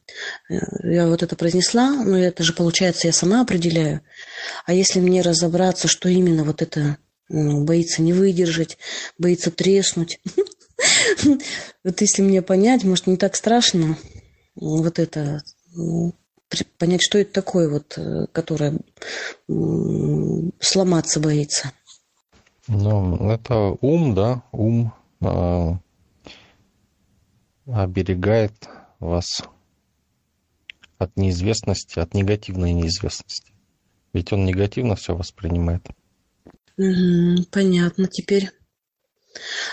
я 0.84 1.08
вот 1.08 1.22
это 1.22 1.36
произнесла, 1.36 1.92
но 1.92 2.18
это 2.18 2.44
же, 2.44 2.54
получается, 2.54 3.08
я 3.08 3.14
сама 3.14 3.42
определяю. 3.42 4.02
А 4.66 4.74
если 4.74 5.00
мне 5.00 5.22
разобраться, 5.22 5.88
что 5.88 6.10
именно 6.10 6.46
вот 6.46 6.62
это 6.62 6.98
ну, 7.28 7.66
боится 7.66 8.02
не 8.02 8.14
выдержать, 8.14 8.78
боится 9.18 9.52
треснуть, 9.52 10.20
Вот 11.84 12.02
если 12.02 12.22
мне 12.22 12.42
понять, 12.42 12.84
может, 12.84 13.08
не 13.08 13.18
так 13.18 13.36
страшно 13.36 13.98
вот 14.56 15.00
это, 15.00 15.44
понять, 16.78 17.02
что 17.02 17.18
это 17.18 17.32
такое, 17.32 17.70
вот, 17.70 17.98
э, 17.98 18.28
которое 18.32 18.80
сломаться 20.60 21.20
боится. 21.20 21.72
Ну, 22.68 23.32
это 23.32 23.76
ум, 23.82 24.14
да, 24.14 24.44
ум 24.52 24.94
э, 25.22 25.74
оберегает 27.66 28.54
вас 29.00 29.44
от 30.98 31.16
неизвестности, 31.18 32.00
от 32.00 32.14
негативной 32.14 32.74
неизвестности. 32.74 33.54
Ведь 34.14 34.34
он 34.34 34.46
негативно 34.46 34.96
все 34.96 35.16
воспринимает. 35.16 35.88
Угу, 36.78 37.46
понятно. 37.52 38.08
Теперь 38.08 38.52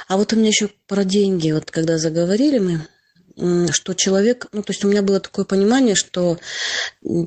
а 0.09 0.16
вот 0.16 0.33
у 0.33 0.37
меня 0.37 0.49
еще 0.49 0.68
про 0.87 1.04
деньги, 1.04 1.50
вот 1.50 1.71
когда 1.71 1.99
заговорили 1.99 2.59
мы, 2.59 2.87
что 3.37 3.93
человек, 3.95 4.47
ну, 4.52 4.62
то 4.62 4.73
есть 4.73 4.85
у 4.85 4.88
меня 4.88 5.02
было 5.02 5.21
такое 5.21 5.45
понимание, 5.45 5.95
что 5.95 6.38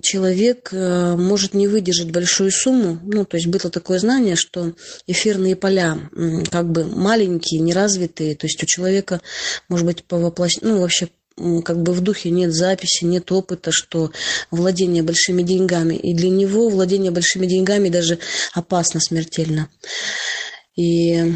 человек 0.01 0.70
э, 0.72 1.16
может 1.16 1.54
не 1.54 1.68
выдержать 1.68 2.12
большую 2.12 2.51
сумму, 2.51 3.00
ну, 3.04 3.25
то 3.25 3.38
есть 3.38 3.48
было 3.48 3.70
такое 3.70 4.00
знание, 4.00 4.36
что 4.36 4.74
эфирные 5.06 5.56
поля 5.56 5.98
как 6.50 6.72
бы 6.72 6.86
маленькие, 6.86 7.62
неразвитые, 7.62 8.36
то 8.36 8.48
есть 8.48 8.62
у 8.63 8.66
человека, 8.66 9.22
может 9.68 9.86
быть, 9.86 10.04
по 10.04 10.18
воплощ... 10.18 10.58
ну, 10.62 10.80
вообще 10.80 11.10
как 11.63 11.82
бы 11.82 11.94
в 11.94 12.01
духе 12.01 12.32
нет 12.32 12.54
записи, 12.54 13.06
нет 13.06 13.32
опыта, 13.32 13.72
что 13.72 14.12
владение 14.51 15.04
большими 15.04 15.42
деньгами. 15.42 15.96
И 15.96 16.13
для 16.13 16.30
него 16.30 16.70
владение 16.70 17.12
большими 17.12 17.46
деньгами 17.46 17.89
даже 17.89 18.20
опасно 18.54 19.00
смертельно. 19.00 19.70
И 20.75 21.34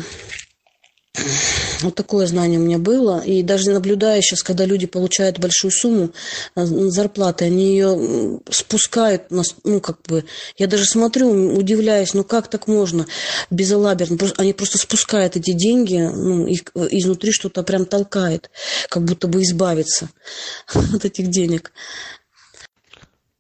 вот 1.82 1.96
такое 1.96 2.26
знание 2.28 2.60
у 2.60 2.64
меня 2.64 2.80
было. 2.80 3.20
И 3.20 3.44
даже 3.44 3.72
наблюдая 3.72 4.22
сейчас, 4.22 4.42
когда 4.42 4.66
люди 4.66 4.88
получают 4.88 5.40
большую 5.40 5.72
сумму 5.72 6.12
э, 6.56 6.66
зарплаты, 6.66 7.46
они 7.46 7.66
ее 7.66 8.40
спускают, 8.50 9.24
ну, 9.30 9.80
как 9.80 10.02
бы, 10.08 10.26
я 10.58 10.68
даже 10.68 10.86
смотрю, 10.86 11.30
удивляюсь, 11.56 12.14
ну, 12.14 12.24
как 12.24 12.48
так 12.48 12.68
можно 12.68 13.06
безалаберно? 13.52 14.18
Они 14.38 14.54
просто 14.54 14.78
спускают 14.78 15.36
эти 15.36 15.54
деньги, 15.54 15.98
ну, 15.98 16.48
их 16.48 16.64
изнутри 16.74 17.32
что-то 17.32 17.64
прям 17.64 17.86
толкает, 17.86 18.50
как 18.90 19.04
будто 19.04 19.28
бы 19.28 19.44
избавиться 19.44 20.10
от 20.74 21.06
этих 21.06 21.30
денег. 21.30 21.74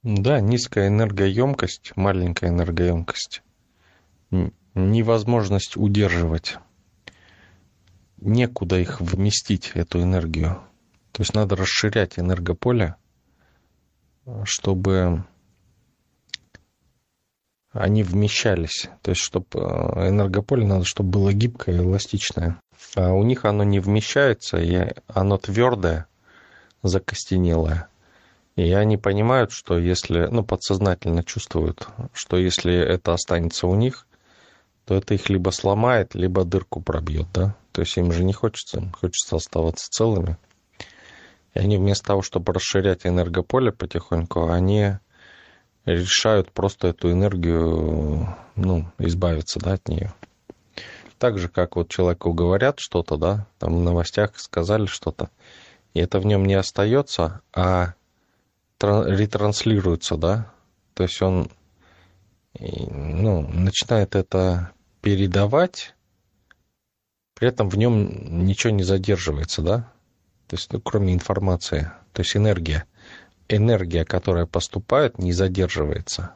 Да, 0.03 0.41
низкая 0.41 0.89
энергоемкость, 0.89 1.93
маленькая 1.95 2.49
энергоемкость, 2.49 3.41
невозможность 4.75 5.77
удерживать 5.77 6.57
некуда 8.23 8.79
их 8.79 9.01
вместить, 9.01 9.71
эту 9.75 10.01
энергию. 10.01 10.61
То 11.11 11.21
есть 11.21 11.33
надо 11.33 11.55
расширять 11.55 12.17
энергополе, 12.17 12.95
чтобы 14.43 15.25
они 17.73 18.03
вмещались. 18.03 18.89
То 19.01 19.11
есть, 19.11 19.21
чтобы 19.21 19.47
э, 19.53 20.09
энергополе 20.09 20.65
надо, 20.65 20.85
чтобы 20.85 21.09
было 21.09 21.33
гибкое 21.33 21.79
эластичное. 21.79 22.59
А 22.95 23.11
у 23.13 23.23
них 23.23 23.45
оно 23.45 23.63
не 23.63 23.79
вмещается, 23.79 24.57
и 24.57 24.93
оно 25.07 25.37
твердое, 25.37 26.07
закостенелое. 26.83 27.87
И 28.55 28.71
они 28.71 28.97
понимают, 28.97 29.51
что 29.51 29.79
если, 29.79 30.27
ну, 30.27 30.43
подсознательно 30.43 31.23
чувствуют, 31.23 31.87
что 32.13 32.37
если 32.37 32.75
это 32.75 33.13
останется 33.13 33.65
у 33.65 33.75
них, 33.75 34.05
то 34.85 34.95
это 34.95 35.13
их 35.13 35.29
либо 35.29 35.49
сломает, 35.51 36.15
либо 36.15 36.43
дырку 36.43 36.81
пробьет, 36.81 37.27
да. 37.33 37.55
То 37.71 37.81
есть 37.81 37.97
им 37.97 38.11
же 38.11 38.23
не 38.23 38.33
хочется, 38.33 38.77
им 38.77 38.91
хочется 38.91 39.35
оставаться 39.35 39.89
целыми. 39.89 40.37
И 41.53 41.59
они 41.59 41.77
вместо 41.77 42.07
того, 42.07 42.21
чтобы 42.21 42.53
расширять 42.53 43.05
энергополе 43.05 43.71
потихоньку, 43.71 44.49
они 44.49 44.97
решают 45.85 46.51
просто 46.51 46.89
эту 46.89 47.11
энергию, 47.11 48.35
ну, 48.55 48.87
избавиться, 48.99 49.59
да, 49.59 49.73
от 49.73 49.87
нее. 49.87 50.13
Так 51.19 51.37
же, 51.39 51.47
как 51.47 51.75
вот 51.75 51.89
человеку 51.89 52.33
говорят 52.33 52.79
что-то, 52.79 53.17
да, 53.17 53.47
там 53.59 53.75
в 53.77 53.81
новостях 53.81 54.37
сказали 54.39 54.85
что-то, 54.85 55.29
и 55.93 55.99
это 55.99 56.19
в 56.19 56.25
нем 56.25 56.45
не 56.45 56.55
остается, 56.55 57.41
а 57.53 57.93
ретранслируется, 58.81 60.17
да, 60.17 60.51
то 60.93 61.03
есть 61.03 61.21
он 61.21 61.49
ну, 62.59 63.41
начинает 63.41 64.15
это 64.15 64.71
передавать, 65.01 65.95
при 67.33 67.47
этом 67.47 67.69
в 67.69 67.77
нем 67.77 68.45
ничего 68.45 68.71
не 68.71 68.83
задерживается, 68.83 69.61
да? 69.61 69.91
То 70.47 70.55
есть, 70.55 70.71
ну, 70.71 70.79
кроме 70.79 71.13
информации. 71.13 71.91
То 72.13 72.21
есть 72.21 72.35
энергия. 72.37 72.85
Энергия, 73.49 74.05
которая 74.05 74.45
поступает, 74.45 75.17
не 75.17 75.33
задерживается. 75.33 76.35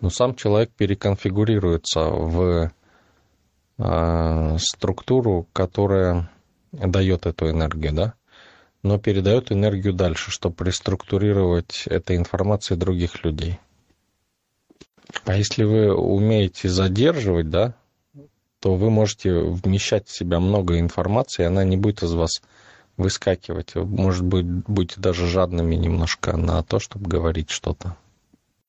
Но 0.00 0.10
сам 0.10 0.34
человек 0.34 0.70
переконфигурируется 0.70 2.00
в 2.04 2.72
э, 3.78 4.56
структуру, 4.58 5.48
которая 5.52 6.30
дает 6.72 7.26
эту 7.26 7.50
энергию, 7.50 7.92
да? 7.92 8.14
но 8.86 8.98
передает 8.98 9.50
энергию 9.50 9.92
дальше, 9.92 10.30
чтобы 10.30 10.64
реструктурировать 10.64 11.86
этой 11.86 12.16
информацией 12.16 12.78
других 12.78 13.24
людей. 13.24 13.58
А 15.24 15.36
если 15.36 15.64
вы 15.64 15.94
умеете 15.94 16.68
задерживать, 16.68 17.50
да, 17.50 17.74
то 18.60 18.74
вы 18.74 18.90
можете 18.90 19.32
вмещать 19.32 20.08
в 20.08 20.16
себя 20.16 20.40
много 20.40 20.78
информации, 20.78 21.42
и 21.42 21.46
она 21.46 21.64
не 21.64 21.76
будет 21.76 22.02
из 22.02 22.12
вас 22.12 22.40
выскакивать. 22.96 23.74
Может 23.74 24.24
быть, 24.24 24.46
будете 24.46 25.00
даже 25.00 25.26
жадными 25.26 25.74
немножко 25.74 26.36
на 26.36 26.62
то, 26.62 26.78
чтобы 26.78 27.08
говорить 27.08 27.50
что-то. 27.50 27.96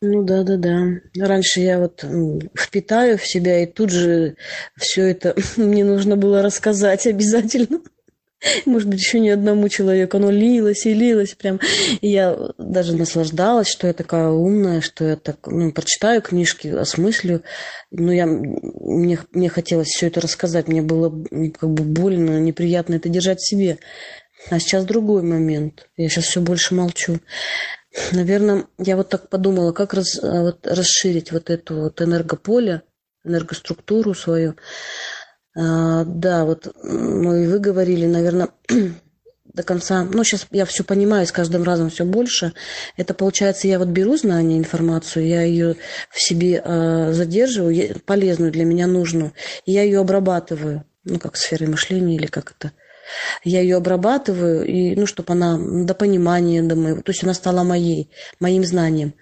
Ну 0.01 0.23
да, 0.23 0.43
да, 0.43 0.57
да. 0.57 0.85
Раньше 1.17 1.61
я 1.61 1.79
вот 1.79 2.05
впитаю 2.55 3.17
в 3.17 3.25
себя, 3.25 3.63
и 3.63 3.65
тут 3.65 3.89
же 3.89 4.35
все 4.75 5.09
это 5.09 5.35
мне 5.57 5.83
нужно 5.83 6.17
было 6.17 6.41
рассказать 6.41 7.07
обязательно. 7.07 7.81
Может 8.65 8.87
быть, 8.87 8.99
еще 8.99 9.19
ни 9.19 9.29
одному 9.29 9.67
человеку. 9.67 10.17
Оно 10.17 10.29
лилось 10.29 10.85
и 10.85 10.93
лилось 10.93 11.33
прям. 11.33 11.59
И 12.01 12.09
я 12.09 12.37
даже 12.57 12.95
наслаждалась, 12.95 13.67
что 13.67 13.87
я 13.87 13.93
такая 13.93 14.29
умная, 14.29 14.81
что 14.81 15.05
я 15.05 15.15
так, 15.15 15.47
ну, 15.47 15.71
прочитаю 15.71 16.21
книжки, 16.21 16.67
осмыслю. 16.67 17.41
Но 17.91 18.11
я, 18.11 18.27
мне, 18.27 19.19
мне 19.31 19.49
хотелось 19.49 19.87
все 19.87 20.07
это 20.07 20.21
рассказать. 20.21 20.67
Мне 20.67 20.81
было 20.81 21.09
как 21.59 21.69
бы 21.69 21.83
больно, 21.83 22.39
неприятно 22.39 22.95
это 22.95 23.09
держать 23.09 23.39
в 23.39 23.47
себе. 23.47 23.79
А 24.49 24.59
сейчас 24.59 24.85
другой 24.85 25.23
момент. 25.23 25.89
Я 25.97 26.07
сейчас 26.09 26.25
все 26.25 26.41
больше 26.41 26.75
молчу. 26.75 27.19
Наверное, 28.11 28.65
я 28.77 28.95
вот 28.95 29.09
так 29.09 29.29
подумала, 29.29 29.71
как 29.71 29.93
раз, 29.93 30.19
вот, 30.21 30.67
расширить 30.67 31.31
вот 31.31 31.49
эту 31.49 31.81
вот 31.81 32.01
энергополе, 32.01 32.83
энергоструктуру 33.23 34.13
свою. 34.13 34.55
А, 35.57 36.03
да, 36.05 36.45
вот 36.45 36.75
ну 36.83 37.35
и 37.35 37.47
вы 37.47 37.57
говорили, 37.57 38.05
наверное, 38.05 38.49
до 39.53 39.63
конца, 39.63 40.03
ну 40.03 40.23
сейчас 40.23 40.45
я 40.51 40.65
все 40.65 40.83
понимаю, 40.83 41.25
с 41.25 41.31
каждым 41.31 41.63
разом 41.63 41.89
все 41.89 42.05
больше. 42.05 42.53
Это 42.95 43.15
получается, 43.15 43.67
я 43.67 43.79
вот 43.79 43.87
беру 43.87 44.17
знания, 44.17 44.59
информацию, 44.59 45.25
я 45.25 45.41
ее 45.41 45.75
в 46.11 46.21
себе 46.21 46.61
э, 46.63 47.11
задерживаю, 47.11 47.99
полезную 48.05 48.51
для 48.51 48.65
меня 48.65 48.85
нужную, 48.85 49.33
и 49.65 49.71
я 49.71 49.81
ее 49.81 49.99
обрабатываю, 49.99 50.83
ну 51.05 51.17
как 51.17 51.35
сферой 51.35 51.69
мышления 51.69 52.15
или 52.17 52.27
как 52.27 52.53
это. 52.57 52.71
Я 53.43 53.61
ее 53.61 53.77
обрабатываю, 53.77 54.65
и, 54.65 54.93
ну, 54.95 55.05
чтобы 55.05 55.31
она 55.31 55.57
до 55.57 55.95
понимания, 55.95 56.61
до 56.61 56.75
моего, 56.75 57.01
то 57.01 57.11
есть 57.11 57.23
она 57.23 57.33
стала 57.33 57.63
моей, 57.63 58.11
моим 58.41 58.65
знанием. 58.65 59.13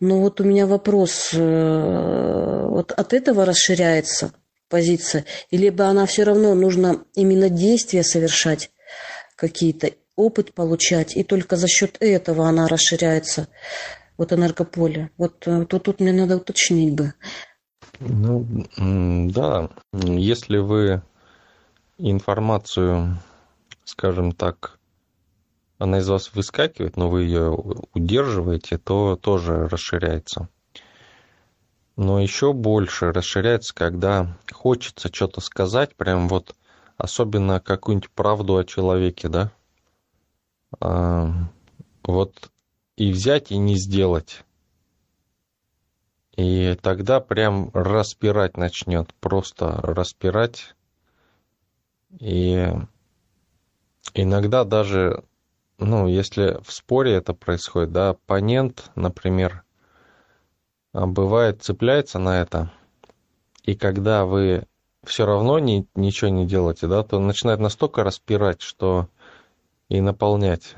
Но 0.00 0.20
вот 0.20 0.40
у 0.40 0.44
меня 0.44 0.66
вопрос, 0.66 1.30
э, 1.34 2.66
вот 2.70 2.92
от 2.92 3.12
этого 3.12 3.44
расширяется 3.44 4.32
позиция, 4.68 5.24
и 5.50 5.56
либо 5.56 5.86
она 5.86 6.06
все 6.06 6.24
равно 6.24 6.54
нужно 6.54 7.04
именно 7.14 7.48
действия 7.48 8.02
совершать 8.02 8.70
какие-то, 9.36 9.92
опыт 10.16 10.52
получать, 10.52 11.16
и 11.16 11.22
только 11.22 11.56
за 11.56 11.68
счет 11.68 11.96
этого 12.00 12.48
она 12.48 12.66
расширяется, 12.66 13.48
вот 14.16 14.32
энергополе. 14.32 15.10
Вот 15.16 15.46
э, 15.46 15.64
тут, 15.64 15.84
тут 15.84 16.00
мне 16.00 16.12
надо 16.12 16.36
уточнить 16.36 16.94
бы. 16.94 17.14
Ну, 18.00 18.44
да, 18.76 19.70
если 19.92 20.58
вы 20.58 21.02
информацию, 21.98 23.18
скажем 23.84 24.32
так, 24.32 24.78
она 25.78 25.98
из 25.98 26.08
вас 26.08 26.32
выскакивает, 26.34 26.96
но 26.96 27.08
вы 27.08 27.22
ее 27.22 27.50
удерживаете, 27.94 28.78
то 28.78 29.16
тоже 29.16 29.68
расширяется 29.68 30.48
но 31.98 32.20
еще 32.20 32.52
больше 32.52 33.12
расширяется, 33.12 33.74
когда 33.74 34.38
хочется 34.52 35.12
что-то 35.12 35.40
сказать, 35.40 35.96
прям 35.96 36.28
вот 36.28 36.54
особенно 36.96 37.58
какую-нибудь 37.58 38.10
правду 38.10 38.56
о 38.56 38.64
человеке, 38.64 39.28
да, 39.28 39.50
а, 40.78 41.28
вот 42.04 42.52
и 42.96 43.10
взять 43.10 43.50
и 43.50 43.58
не 43.58 43.76
сделать. 43.76 44.44
И 46.36 46.78
тогда 46.80 47.18
прям 47.18 47.72
распирать 47.74 48.56
начнет, 48.56 49.12
просто 49.14 49.80
распирать. 49.82 50.76
И 52.20 52.64
иногда 54.14 54.62
даже, 54.62 55.24
ну, 55.78 56.06
если 56.06 56.62
в 56.62 56.72
споре 56.72 57.14
это 57.14 57.34
происходит, 57.34 57.90
да, 57.90 58.10
оппонент, 58.10 58.92
например, 58.94 59.64
бывает 60.92 61.62
цепляется 61.62 62.18
на 62.18 62.40
это, 62.40 62.70
и 63.64 63.74
когда 63.74 64.24
вы 64.24 64.66
все 65.04 65.26
равно 65.26 65.58
ни, 65.58 65.86
ничего 65.94 66.30
не 66.30 66.46
делаете, 66.46 66.86
да, 66.86 67.02
то 67.02 67.18
начинает 67.18 67.60
настолько 67.60 68.04
распирать, 68.04 68.62
что 68.62 69.08
и 69.88 70.00
наполнять, 70.00 70.76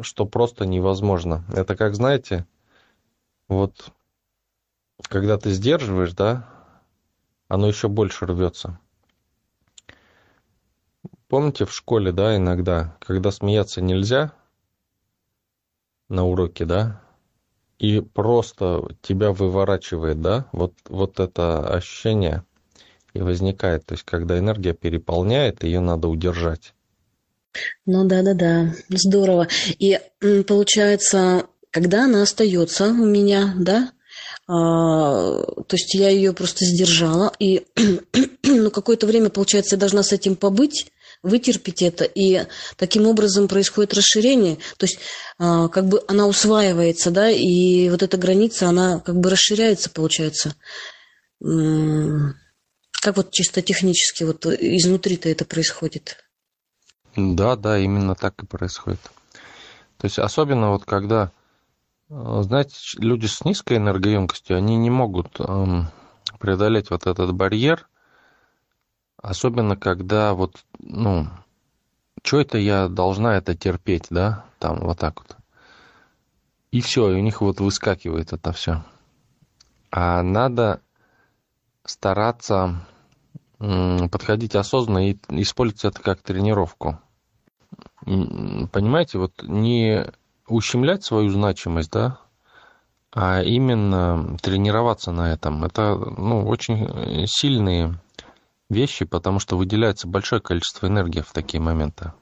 что 0.00 0.26
просто 0.26 0.66
невозможно. 0.66 1.44
Это 1.52 1.76
как, 1.76 1.94
знаете, 1.94 2.46
вот 3.48 3.92
когда 5.02 5.38
ты 5.38 5.50
сдерживаешь, 5.50 6.12
да, 6.12 6.48
оно 7.48 7.68
еще 7.68 7.88
больше 7.88 8.26
рвется. 8.26 8.78
Помните 11.28 11.66
в 11.66 11.74
школе, 11.74 12.10
да, 12.12 12.36
иногда, 12.36 12.96
когда 13.00 13.30
смеяться 13.30 13.80
нельзя 13.80 14.32
на 16.08 16.24
уроке, 16.24 16.64
да, 16.64 17.02
и 17.78 18.00
просто 18.00 18.88
тебя 19.02 19.32
выворачивает, 19.32 20.20
да, 20.20 20.46
вот, 20.52 20.74
вот 20.88 21.20
это 21.20 21.66
ощущение 21.68 22.44
и 23.14 23.20
возникает. 23.20 23.86
То 23.86 23.94
есть, 23.94 24.04
когда 24.04 24.38
энергия 24.38 24.74
переполняет, 24.74 25.62
ее 25.64 25.80
надо 25.80 26.08
удержать. 26.08 26.74
Ну 27.86 28.04
да, 28.06 28.22
да, 28.22 28.34
да, 28.34 28.74
здорово. 28.88 29.48
И 29.78 29.98
получается, 30.46 31.46
когда 31.70 32.04
она 32.04 32.22
остается 32.22 32.88
у 32.88 33.06
меня, 33.06 33.54
да, 33.58 33.90
а, 34.46 35.42
то 35.42 35.76
есть 35.76 35.94
я 35.94 36.08
ее 36.08 36.32
просто 36.32 36.64
сдержала, 36.64 37.32
и 37.38 37.66
ну, 38.42 38.70
какое-то 38.70 39.06
время, 39.06 39.30
получается, 39.30 39.76
я 39.76 39.80
должна 39.80 40.02
с 40.02 40.12
этим 40.12 40.36
побыть, 40.36 40.90
вытерпеть 41.22 41.82
это, 41.82 42.04
и 42.04 42.46
таким 42.76 43.06
образом 43.06 43.48
происходит 43.48 43.94
расширение, 43.94 44.56
то 44.76 44.86
есть 44.86 44.98
а, 45.38 45.68
как 45.68 45.86
бы 45.86 46.02
она 46.08 46.26
усваивается, 46.26 47.10
да, 47.10 47.30
и 47.30 47.88
вот 47.90 48.02
эта 48.02 48.16
граница, 48.16 48.68
она 48.68 49.00
как 49.00 49.16
бы 49.18 49.30
расширяется, 49.30 49.90
получается. 49.90 50.54
Как 51.40 53.16
вот 53.16 53.30
чисто 53.30 53.62
технически 53.62 54.24
вот 54.24 54.44
изнутри-то 54.46 55.28
это 55.28 55.44
происходит? 55.44 56.16
Да, 57.14 57.56
да, 57.56 57.78
именно 57.78 58.14
так 58.14 58.42
и 58.42 58.46
происходит. 58.46 59.00
То 59.98 60.06
есть 60.06 60.18
особенно 60.18 60.70
вот 60.70 60.84
когда, 60.84 61.32
а, 62.10 62.42
знаете, 62.42 62.74
люди 62.98 63.26
с 63.26 63.44
низкой 63.44 63.78
энергоемкостью, 63.78 64.56
они 64.56 64.76
не 64.76 64.90
могут 64.90 65.38
преодолеть 66.38 66.90
вот 66.90 67.06
этот 67.06 67.32
барьер– 67.32 67.88
Особенно, 69.20 69.76
когда 69.76 70.32
вот, 70.34 70.64
ну, 70.78 71.26
что 72.22 72.40
это 72.40 72.58
я 72.58 72.88
должна 72.88 73.36
это 73.36 73.56
терпеть, 73.56 74.06
да, 74.10 74.44
там 74.58 74.78
вот 74.80 74.98
так 74.98 75.20
вот. 75.20 75.36
И 76.70 76.80
все, 76.80 77.10
и 77.10 77.14
у 77.14 77.22
них 77.22 77.40
вот 77.40 77.60
выскакивает 77.60 78.32
это 78.32 78.52
все. 78.52 78.84
А 79.90 80.22
надо 80.22 80.80
стараться 81.84 82.86
подходить 83.58 84.54
осознанно 84.54 85.10
и 85.10 85.18
использовать 85.30 85.96
это 85.96 86.02
как 86.02 86.22
тренировку. 86.22 87.00
Понимаете, 88.04 89.18
вот 89.18 89.42
не 89.42 90.06
ущемлять 90.46 91.02
свою 91.04 91.30
значимость, 91.30 91.90
да, 91.90 92.20
а 93.12 93.42
именно 93.42 94.36
тренироваться 94.40 95.10
на 95.10 95.32
этом. 95.32 95.64
Это 95.64 95.96
ну, 95.96 96.46
очень 96.46 97.26
сильные 97.26 97.98
вещи, 98.68 99.04
потому 99.04 99.38
что 99.38 99.56
выделяется 99.56 100.06
большое 100.06 100.40
количество 100.40 100.86
энергии 100.86 101.20
в 101.20 101.32
такие 101.32 101.60
моменты. 101.60 102.12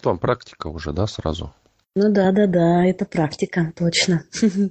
Там 0.00 0.18
практика 0.18 0.68
уже, 0.68 0.92
да, 0.92 1.06
сразу? 1.06 1.54
Ну 1.94 2.12
да, 2.12 2.30
да, 2.32 2.46
да, 2.46 2.84
это 2.84 3.06
практика, 3.06 3.72
точно. 3.74 4.24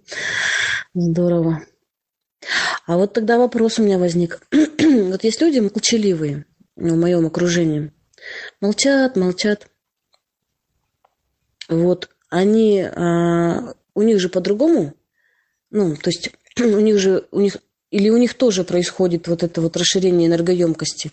Здорово. 0.94 1.62
А 2.86 2.98
вот 2.98 3.14
тогда 3.14 3.38
вопрос 3.38 3.80
у 3.80 3.84
меня 3.84 3.98
возник. 3.98 4.42
вот 4.52 5.24
есть 5.24 5.42
люди 5.42 5.60
молчаливые 5.60 6.46
в 6.76 6.96
моем 6.96 7.26
окружении. 7.26 7.92
Молчат, 8.62 9.16
молчат. 9.16 9.68
Вот 11.68 12.10
они, 12.30 12.82
а, 12.82 13.74
у 13.96 14.02
них 14.04 14.20
же 14.20 14.30
по-другому, 14.30 14.94
ну, 15.72 15.96
то 15.96 16.10
есть 16.10 16.32
у 16.60 16.80
них 16.80 17.00
же, 17.00 17.28
у 17.32 17.40
них 17.40 17.58
или 17.96 18.10
у 18.10 18.18
них 18.18 18.34
тоже 18.34 18.66
происходит 18.66 19.30
вот 19.30 19.42
это 19.42 19.62
вот 19.62 19.78
расширение 19.78 20.28
энергоемкости? 20.28 21.12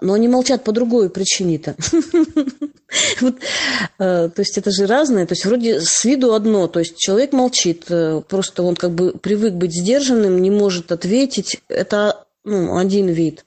Но 0.00 0.14
они 0.14 0.26
молчат 0.26 0.64
по 0.64 0.72
другой 0.72 1.10
причине-то. 1.10 1.76
Э, 3.98 4.30
то 4.34 4.40
есть 4.40 4.56
это 4.56 4.70
же 4.70 4.86
разное. 4.86 5.26
То 5.26 5.32
есть 5.32 5.44
вроде 5.44 5.82
с 5.82 6.02
виду 6.04 6.32
одно. 6.32 6.68
То 6.68 6.78
есть 6.78 6.96
человек 6.96 7.32
молчит. 7.32 7.84
Э, 7.90 8.22
просто 8.26 8.62
он 8.62 8.76
как 8.76 8.92
бы 8.92 9.12
привык 9.12 9.52
быть 9.52 9.72
сдержанным, 9.72 10.40
не 10.40 10.50
может 10.50 10.90
ответить. 10.90 11.60
Это 11.68 12.24
ну, 12.44 12.78
один 12.78 13.08
вид, 13.08 13.44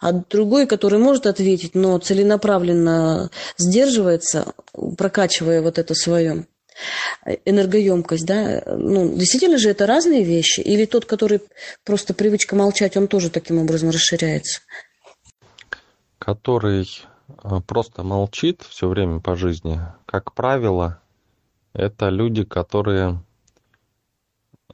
а 0.00 0.12
другой, 0.12 0.68
который 0.68 1.00
может 1.00 1.26
ответить, 1.26 1.74
но 1.74 1.98
целенаправленно 1.98 3.30
сдерживается, 3.58 4.52
прокачивая 4.96 5.60
вот 5.60 5.78
это 5.78 5.94
свое 5.94 6.46
энергоемкость, 7.44 8.26
да, 8.26 8.62
ну, 8.66 9.14
действительно 9.14 9.58
же 9.58 9.70
это 9.70 9.86
разные 9.86 10.24
вещи, 10.24 10.60
или 10.60 10.84
тот, 10.84 11.04
который 11.04 11.40
просто 11.84 12.14
привычка 12.14 12.56
молчать, 12.56 12.96
он 12.96 13.08
тоже 13.08 13.30
таким 13.30 13.58
образом 13.58 13.90
расширяется? 13.90 14.60
Который 16.18 16.88
э, 17.28 17.60
просто 17.66 18.02
молчит 18.02 18.62
все 18.68 18.88
время 18.88 19.20
по 19.20 19.36
жизни, 19.36 19.80
как 20.06 20.32
правило, 20.32 21.00
это 21.72 22.08
люди, 22.08 22.44
которые 22.44 23.22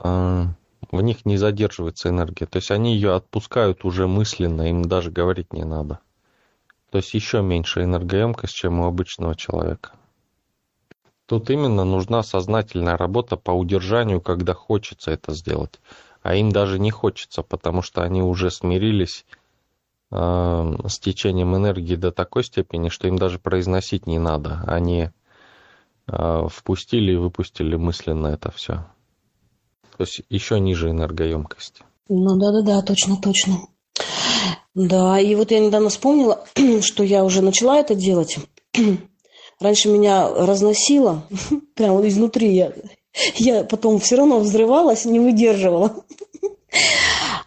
э, 0.02 0.44
в 0.90 1.02
них 1.02 1.24
не 1.24 1.36
задерживается 1.36 2.08
энергия. 2.08 2.46
То 2.46 2.56
есть 2.56 2.70
они 2.70 2.94
ее 2.94 3.14
отпускают 3.14 3.84
уже 3.84 4.06
мысленно, 4.06 4.68
им 4.68 4.82
даже 4.82 5.10
говорить 5.10 5.52
не 5.52 5.64
надо. 5.64 6.00
То 6.90 6.98
есть 6.98 7.14
еще 7.14 7.40
меньше 7.42 7.84
энергоемкость, 7.84 8.54
чем 8.54 8.80
у 8.80 8.86
обычного 8.86 9.36
человека. 9.36 9.92
Тут 11.30 11.48
именно 11.48 11.84
нужна 11.84 12.24
сознательная 12.24 12.96
работа 12.96 13.36
по 13.36 13.52
удержанию, 13.52 14.20
когда 14.20 14.52
хочется 14.52 15.12
это 15.12 15.32
сделать. 15.32 15.78
А 16.24 16.34
им 16.34 16.50
даже 16.50 16.80
не 16.80 16.90
хочется, 16.90 17.44
потому 17.44 17.82
что 17.82 18.02
они 18.02 18.20
уже 18.20 18.50
смирились 18.50 19.24
э, 20.10 20.16
с 20.88 20.98
течением 20.98 21.54
энергии 21.54 21.94
до 21.94 22.10
такой 22.10 22.42
степени, 22.42 22.88
что 22.88 23.06
им 23.06 23.16
даже 23.16 23.38
произносить 23.38 24.08
не 24.08 24.18
надо. 24.18 24.64
Они 24.66 25.10
э, 26.08 26.48
впустили 26.50 27.12
и 27.12 27.16
выпустили 27.16 27.76
мысленно 27.76 28.26
это 28.26 28.50
все. 28.50 28.84
То 29.96 30.00
есть 30.02 30.22
еще 30.30 30.58
ниже 30.58 30.90
энергоемкость. 30.90 31.82
Ну 32.08 32.40
да-да-да, 32.40 32.82
точно, 32.82 33.18
точно. 33.18 33.68
Да, 34.74 35.20
и 35.20 35.36
вот 35.36 35.52
я 35.52 35.60
недавно 35.60 35.90
вспомнила, 35.90 36.44
что 36.82 37.04
я 37.04 37.22
уже 37.22 37.40
начала 37.40 37.78
это 37.78 37.94
делать. 37.94 38.38
Раньше 39.60 39.90
меня 39.90 40.28
разносило, 40.28 41.22
прямо 41.74 42.06
изнутри 42.08 42.54
я, 42.54 42.72
я 43.36 43.64
потом 43.64 43.98
все 43.98 44.16
равно 44.16 44.38
взрывалась, 44.38 45.04
не 45.04 45.20
выдерживала. 45.20 46.04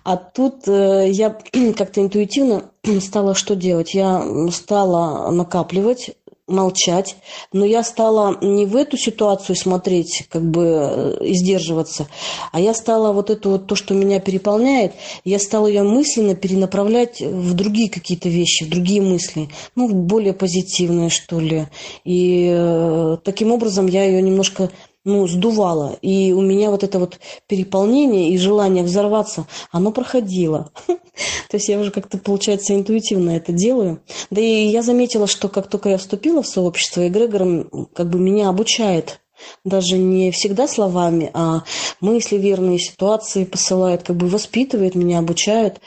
А 0.03 0.17
тут 0.17 0.67
э, 0.67 1.09
я 1.09 1.29
как-то 1.77 2.01
интуитивно 2.01 2.71
стала 3.01 3.35
что 3.35 3.55
делать? 3.55 3.93
Я 3.93 4.23
стала 4.51 5.31
накапливать 5.31 6.11
молчать, 6.47 7.15
но 7.53 7.65
я 7.65 7.83
стала 7.83 8.37
не 8.41 8.65
в 8.65 8.75
эту 8.75 8.97
ситуацию 8.97 9.55
смотреть, 9.55 10.25
как 10.29 10.43
бы 10.43 10.63
э, 10.63 11.25
и 11.25 11.33
сдерживаться, 11.35 12.07
а 12.51 12.59
я 12.59 12.73
стала 12.73 13.13
вот 13.13 13.29
это 13.29 13.47
вот 13.47 13.67
то, 13.67 13.75
что 13.75 13.93
меня 13.93 14.19
переполняет, 14.19 14.93
я 15.23 15.39
стала 15.39 15.67
ее 15.67 15.83
мысленно 15.83 16.35
перенаправлять 16.35 17.21
в 17.21 17.53
другие 17.53 17.89
какие-то 17.89 18.27
вещи, 18.27 18.65
в 18.65 18.69
другие 18.69 19.01
мысли, 19.01 19.49
ну, 19.75 19.87
более 19.87 20.33
позитивные, 20.33 21.09
что 21.09 21.39
ли. 21.39 21.67
И 22.03 22.51
э, 22.53 23.17
таким 23.23 23.51
образом 23.51 23.87
я 23.87 24.03
ее 24.03 24.21
немножко 24.21 24.69
ну, 25.05 25.27
сдувало. 25.27 25.97
И 26.01 26.31
у 26.31 26.41
меня 26.41 26.69
вот 26.69 26.83
это 26.83 26.99
вот 26.99 27.19
переполнение 27.47 28.29
и 28.29 28.37
желание 28.37 28.83
взорваться, 28.83 29.47
оно 29.71 29.91
проходило. 29.91 30.71
То 30.87 31.57
есть 31.57 31.67
я 31.69 31.79
уже 31.79 31.91
как-то, 31.91 32.17
получается, 32.17 32.73
интуитивно 32.73 33.31
это 33.31 33.51
делаю. 33.51 34.01
Да 34.29 34.41
и 34.41 34.65
я 34.67 34.81
заметила, 34.81 35.27
что 35.27 35.49
как 35.49 35.67
только 35.67 35.89
я 35.89 35.97
вступила 35.97 36.41
в 36.41 36.47
сообщество, 36.47 37.07
эгрегор 37.07 37.69
как 37.93 38.09
бы 38.09 38.19
меня 38.19 38.49
обучает 38.49 39.19
даже 39.63 39.97
не 39.97 40.31
всегда 40.31 40.67
словами, 40.67 41.29
а 41.33 41.63
мысли 41.99 42.37
верные, 42.37 42.79
ситуации 42.79 43.43
посылает, 43.43 44.03
как 44.03 44.15
бы 44.15 44.27
воспитывает 44.27 44.95
меня, 44.95 45.19
обучает. 45.19 45.81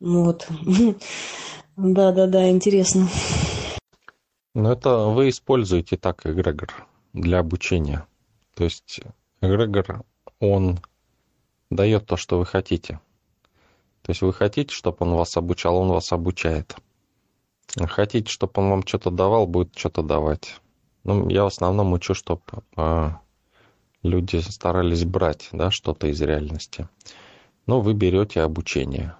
Вот. 0.00 0.46
Да-да-да, 1.76 2.50
интересно. 2.50 3.08
Но 4.54 4.72
это 4.72 5.06
вы 5.06 5.28
используете 5.28 5.96
так 5.96 6.26
эгрегор 6.26 6.86
для 7.12 7.38
обучения. 7.38 8.06
То 8.60 8.64
есть 8.64 9.00
эгрегор, 9.40 10.04
он 10.38 10.80
дает 11.70 12.04
то, 12.04 12.18
что 12.18 12.38
вы 12.38 12.44
хотите. 12.44 13.00
То 14.02 14.10
есть 14.10 14.20
вы 14.20 14.34
хотите, 14.34 14.74
чтобы 14.74 14.98
он 15.00 15.14
вас 15.14 15.34
обучал, 15.38 15.78
он 15.78 15.88
вас 15.88 16.12
обучает. 16.12 16.76
Хотите, 17.74 18.30
чтобы 18.30 18.52
он 18.56 18.68
вам 18.68 18.86
что-то 18.86 19.10
давал, 19.10 19.46
будет 19.46 19.78
что-то 19.78 20.02
давать. 20.02 20.60
Ну, 21.04 21.30
я 21.30 21.44
в 21.44 21.46
основном 21.46 21.94
учу, 21.94 22.12
чтобы 22.12 22.42
а, 22.76 23.20
люди 24.02 24.36
старались 24.36 25.06
брать 25.06 25.48
да, 25.52 25.70
что-то 25.70 26.08
из 26.08 26.20
реальности. 26.20 26.86
Но 27.64 27.80
вы 27.80 27.94
берете 27.94 28.42
обучение. 28.42 29.14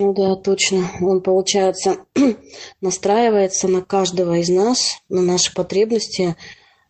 Ну 0.00 0.14
да, 0.14 0.34
точно. 0.34 0.88
Он, 1.02 1.20
получается, 1.20 2.06
настраивается 2.80 3.68
на 3.68 3.82
каждого 3.82 4.38
из 4.38 4.48
нас, 4.48 5.02
на 5.10 5.20
наши 5.20 5.52
потребности, 5.52 6.36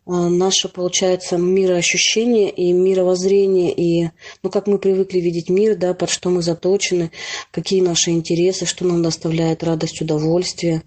наше, 0.07 0.69
получается, 0.69 1.37
мироощущение 1.37 2.49
и 2.49 2.71
мировоззрение, 2.71 3.73
и, 3.73 4.09
ну, 4.41 4.49
как 4.49 4.67
мы 4.67 4.79
привыкли 4.79 5.19
видеть 5.19 5.49
мир, 5.49 5.75
да, 5.75 5.93
под 5.93 6.09
что 6.09 6.29
мы 6.29 6.41
заточены, 6.41 7.11
какие 7.51 7.81
наши 7.81 8.11
интересы, 8.11 8.65
что 8.65 8.85
нам 8.85 9.03
доставляет 9.03 9.63
радость, 9.63 10.01
удовольствие. 10.01 10.83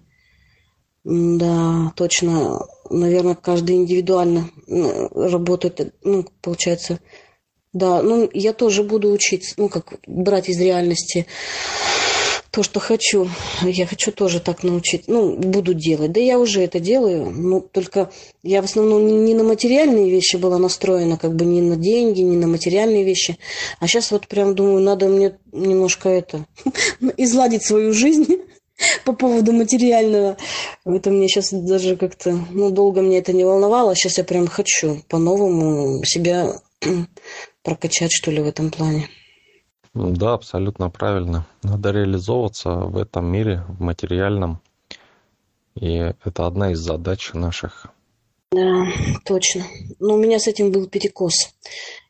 Да, 1.03 1.93
точно, 1.95 2.59
наверное, 2.89 3.35
каждый 3.35 3.75
индивидуально 3.75 4.49
работает, 4.67 5.95
ну, 6.03 6.25
получается, 6.41 6.99
да, 7.73 8.01
ну, 8.01 8.29
я 8.33 8.53
тоже 8.53 8.83
буду 8.83 9.11
учиться, 9.11 9.53
ну, 9.57 9.69
как 9.69 9.99
брать 10.05 10.49
из 10.49 10.59
реальности 10.59 11.25
то, 12.51 12.63
что 12.63 12.81
хочу. 12.81 13.29
Я 13.61 13.87
хочу 13.87 14.11
тоже 14.11 14.41
так 14.41 14.63
научить. 14.63 15.05
Ну, 15.07 15.35
буду 15.37 15.73
делать. 15.73 16.11
Да 16.11 16.19
я 16.19 16.37
уже 16.37 16.61
это 16.61 16.79
делаю. 16.79 17.31
Ну, 17.31 17.61
только 17.61 18.11
я 18.43 18.61
в 18.61 18.65
основном 18.65 19.25
не 19.25 19.33
на 19.33 19.43
материальные 19.43 20.11
вещи 20.11 20.35
была 20.35 20.57
настроена, 20.57 21.17
как 21.17 21.35
бы 21.35 21.45
не 21.45 21.61
на 21.61 21.77
деньги, 21.77 22.19
не 22.19 22.35
на 22.35 22.47
материальные 22.47 23.05
вещи. 23.05 23.37
А 23.79 23.87
сейчас 23.87 24.11
вот 24.11 24.27
прям 24.27 24.53
думаю, 24.53 24.81
надо 24.81 25.07
мне 25.07 25.37
немножко 25.53 26.09
это, 26.09 26.45
изладить 27.17 27.63
свою 27.63 27.93
жизнь 27.93 28.41
по 29.05 29.13
поводу 29.13 29.53
материального. 29.53 30.35
Это 30.83 31.09
мне 31.09 31.29
сейчас 31.29 31.53
даже 31.53 31.95
как-то, 31.95 32.37
ну, 32.51 32.69
долго 32.69 33.01
мне 33.01 33.19
это 33.19 33.31
не 33.31 33.45
волновало. 33.45 33.95
Сейчас 33.95 34.17
я 34.17 34.25
прям 34.25 34.47
хочу 34.47 35.01
по-новому 35.07 36.03
себя 36.03 36.59
прокачать, 37.63 38.11
что 38.11 38.29
ли, 38.29 38.41
в 38.41 38.47
этом 38.47 38.71
плане. 38.71 39.07
Да, 39.93 40.33
абсолютно 40.33 40.89
правильно. 40.89 41.45
Надо 41.63 41.91
реализовываться 41.91 42.69
в 42.69 42.97
этом 42.97 43.25
мире, 43.25 43.63
в 43.67 43.81
материальном. 43.81 44.61
И 45.75 46.13
это 46.23 46.47
одна 46.47 46.71
из 46.71 46.79
задач 46.79 47.31
наших. 47.33 47.87
Да, 48.51 48.85
точно. 49.25 49.63
Но 49.99 50.13
у 50.13 50.17
меня 50.17 50.39
с 50.39 50.47
этим 50.47 50.71
был 50.71 50.87
перекос. 50.87 51.53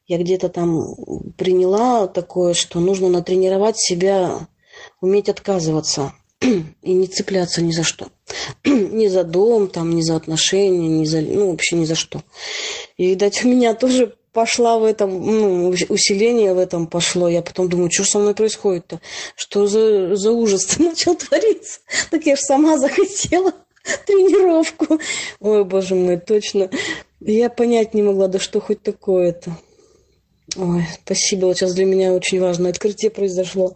Я 0.08 0.18
где-то 0.20 0.50
там 0.50 0.96
приняла 1.38 2.08
такое, 2.08 2.54
что 2.54 2.80
нужно 2.80 3.10
натренировать 3.10 3.80
себя, 3.80 4.48
уметь 5.00 5.30
отказываться 5.30 6.14
и 6.42 6.94
не 6.94 7.08
цепляться 7.08 7.62
ни 7.62 7.72
за 7.72 7.84
что. 7.84 8.10
ни 8.66 9.08
за 9.08 9.24
дом, 9.24 9.68
там, 9.68 9.96
ни 9.96 10.02
за 10.02 10.16
отношения, 10.16 10.88
ни 10.88 11.06
за, 11.06 11.22
ну, 11.22 11.52
вообще 11.52 11.78
ни 11.78 11.86
за 11.86 11.96
что. 11.96 12.24
И, 12.98 13.08
видать, 13.08 13.44
у 13.44 13.48
меня 13.48 13.74
тоже 13.74 14.16
пошла 14.34 14.78
в 14.78 14.84
этом, 14.84 15.10
ну, 15.10 15.70
усиление 15.90 16.54
в 16.54 16.58
этом 16.58 16.88
пошло. 16.88 17.28
Я 17.28 17.42
потом 17.42 17.70
думаю, 17.70 17.92
что 17.92 18.04
со 18.04 18.20
мной 18.20 18.34
происходит-то? 18.36 19.02
Что 19.36 19.68
за, 19.68 20.16
за 20.16 20.32
ужас-то 20.32 20.82
начал 20.84 21.16
твориться? 21.16 21.80
Так 22.10 22.26
я 22.26 22.36
же 22.36 22.42
сама 22.42 22.78
захотела 22.78 23.54
тренировку. 24.06 25.00
Ой, 25.40 25.64
боже 25.64 25.96
мой, 25.96 26.18
точно. 26.18 26.70
Я 27.20 27.50
понять 27.50 27.94
не 27.94 28.02
могла, 28.02 28.28
да 28.28 28.40
что 28.40 28.60
хоть 28.60 28.82
такое-то. 28.82 29.58
Ой, 30.58 30.86
спасибо. 31.04 31.46
Вот 31.46 31.58
сейчас 31.58 31.74
для 31.74 31.86
меня 31.86 32.14
очень 32.14 32.40
важное 32.40 32.72
открытие 32.72 33.12
произошло. 33.12 33.74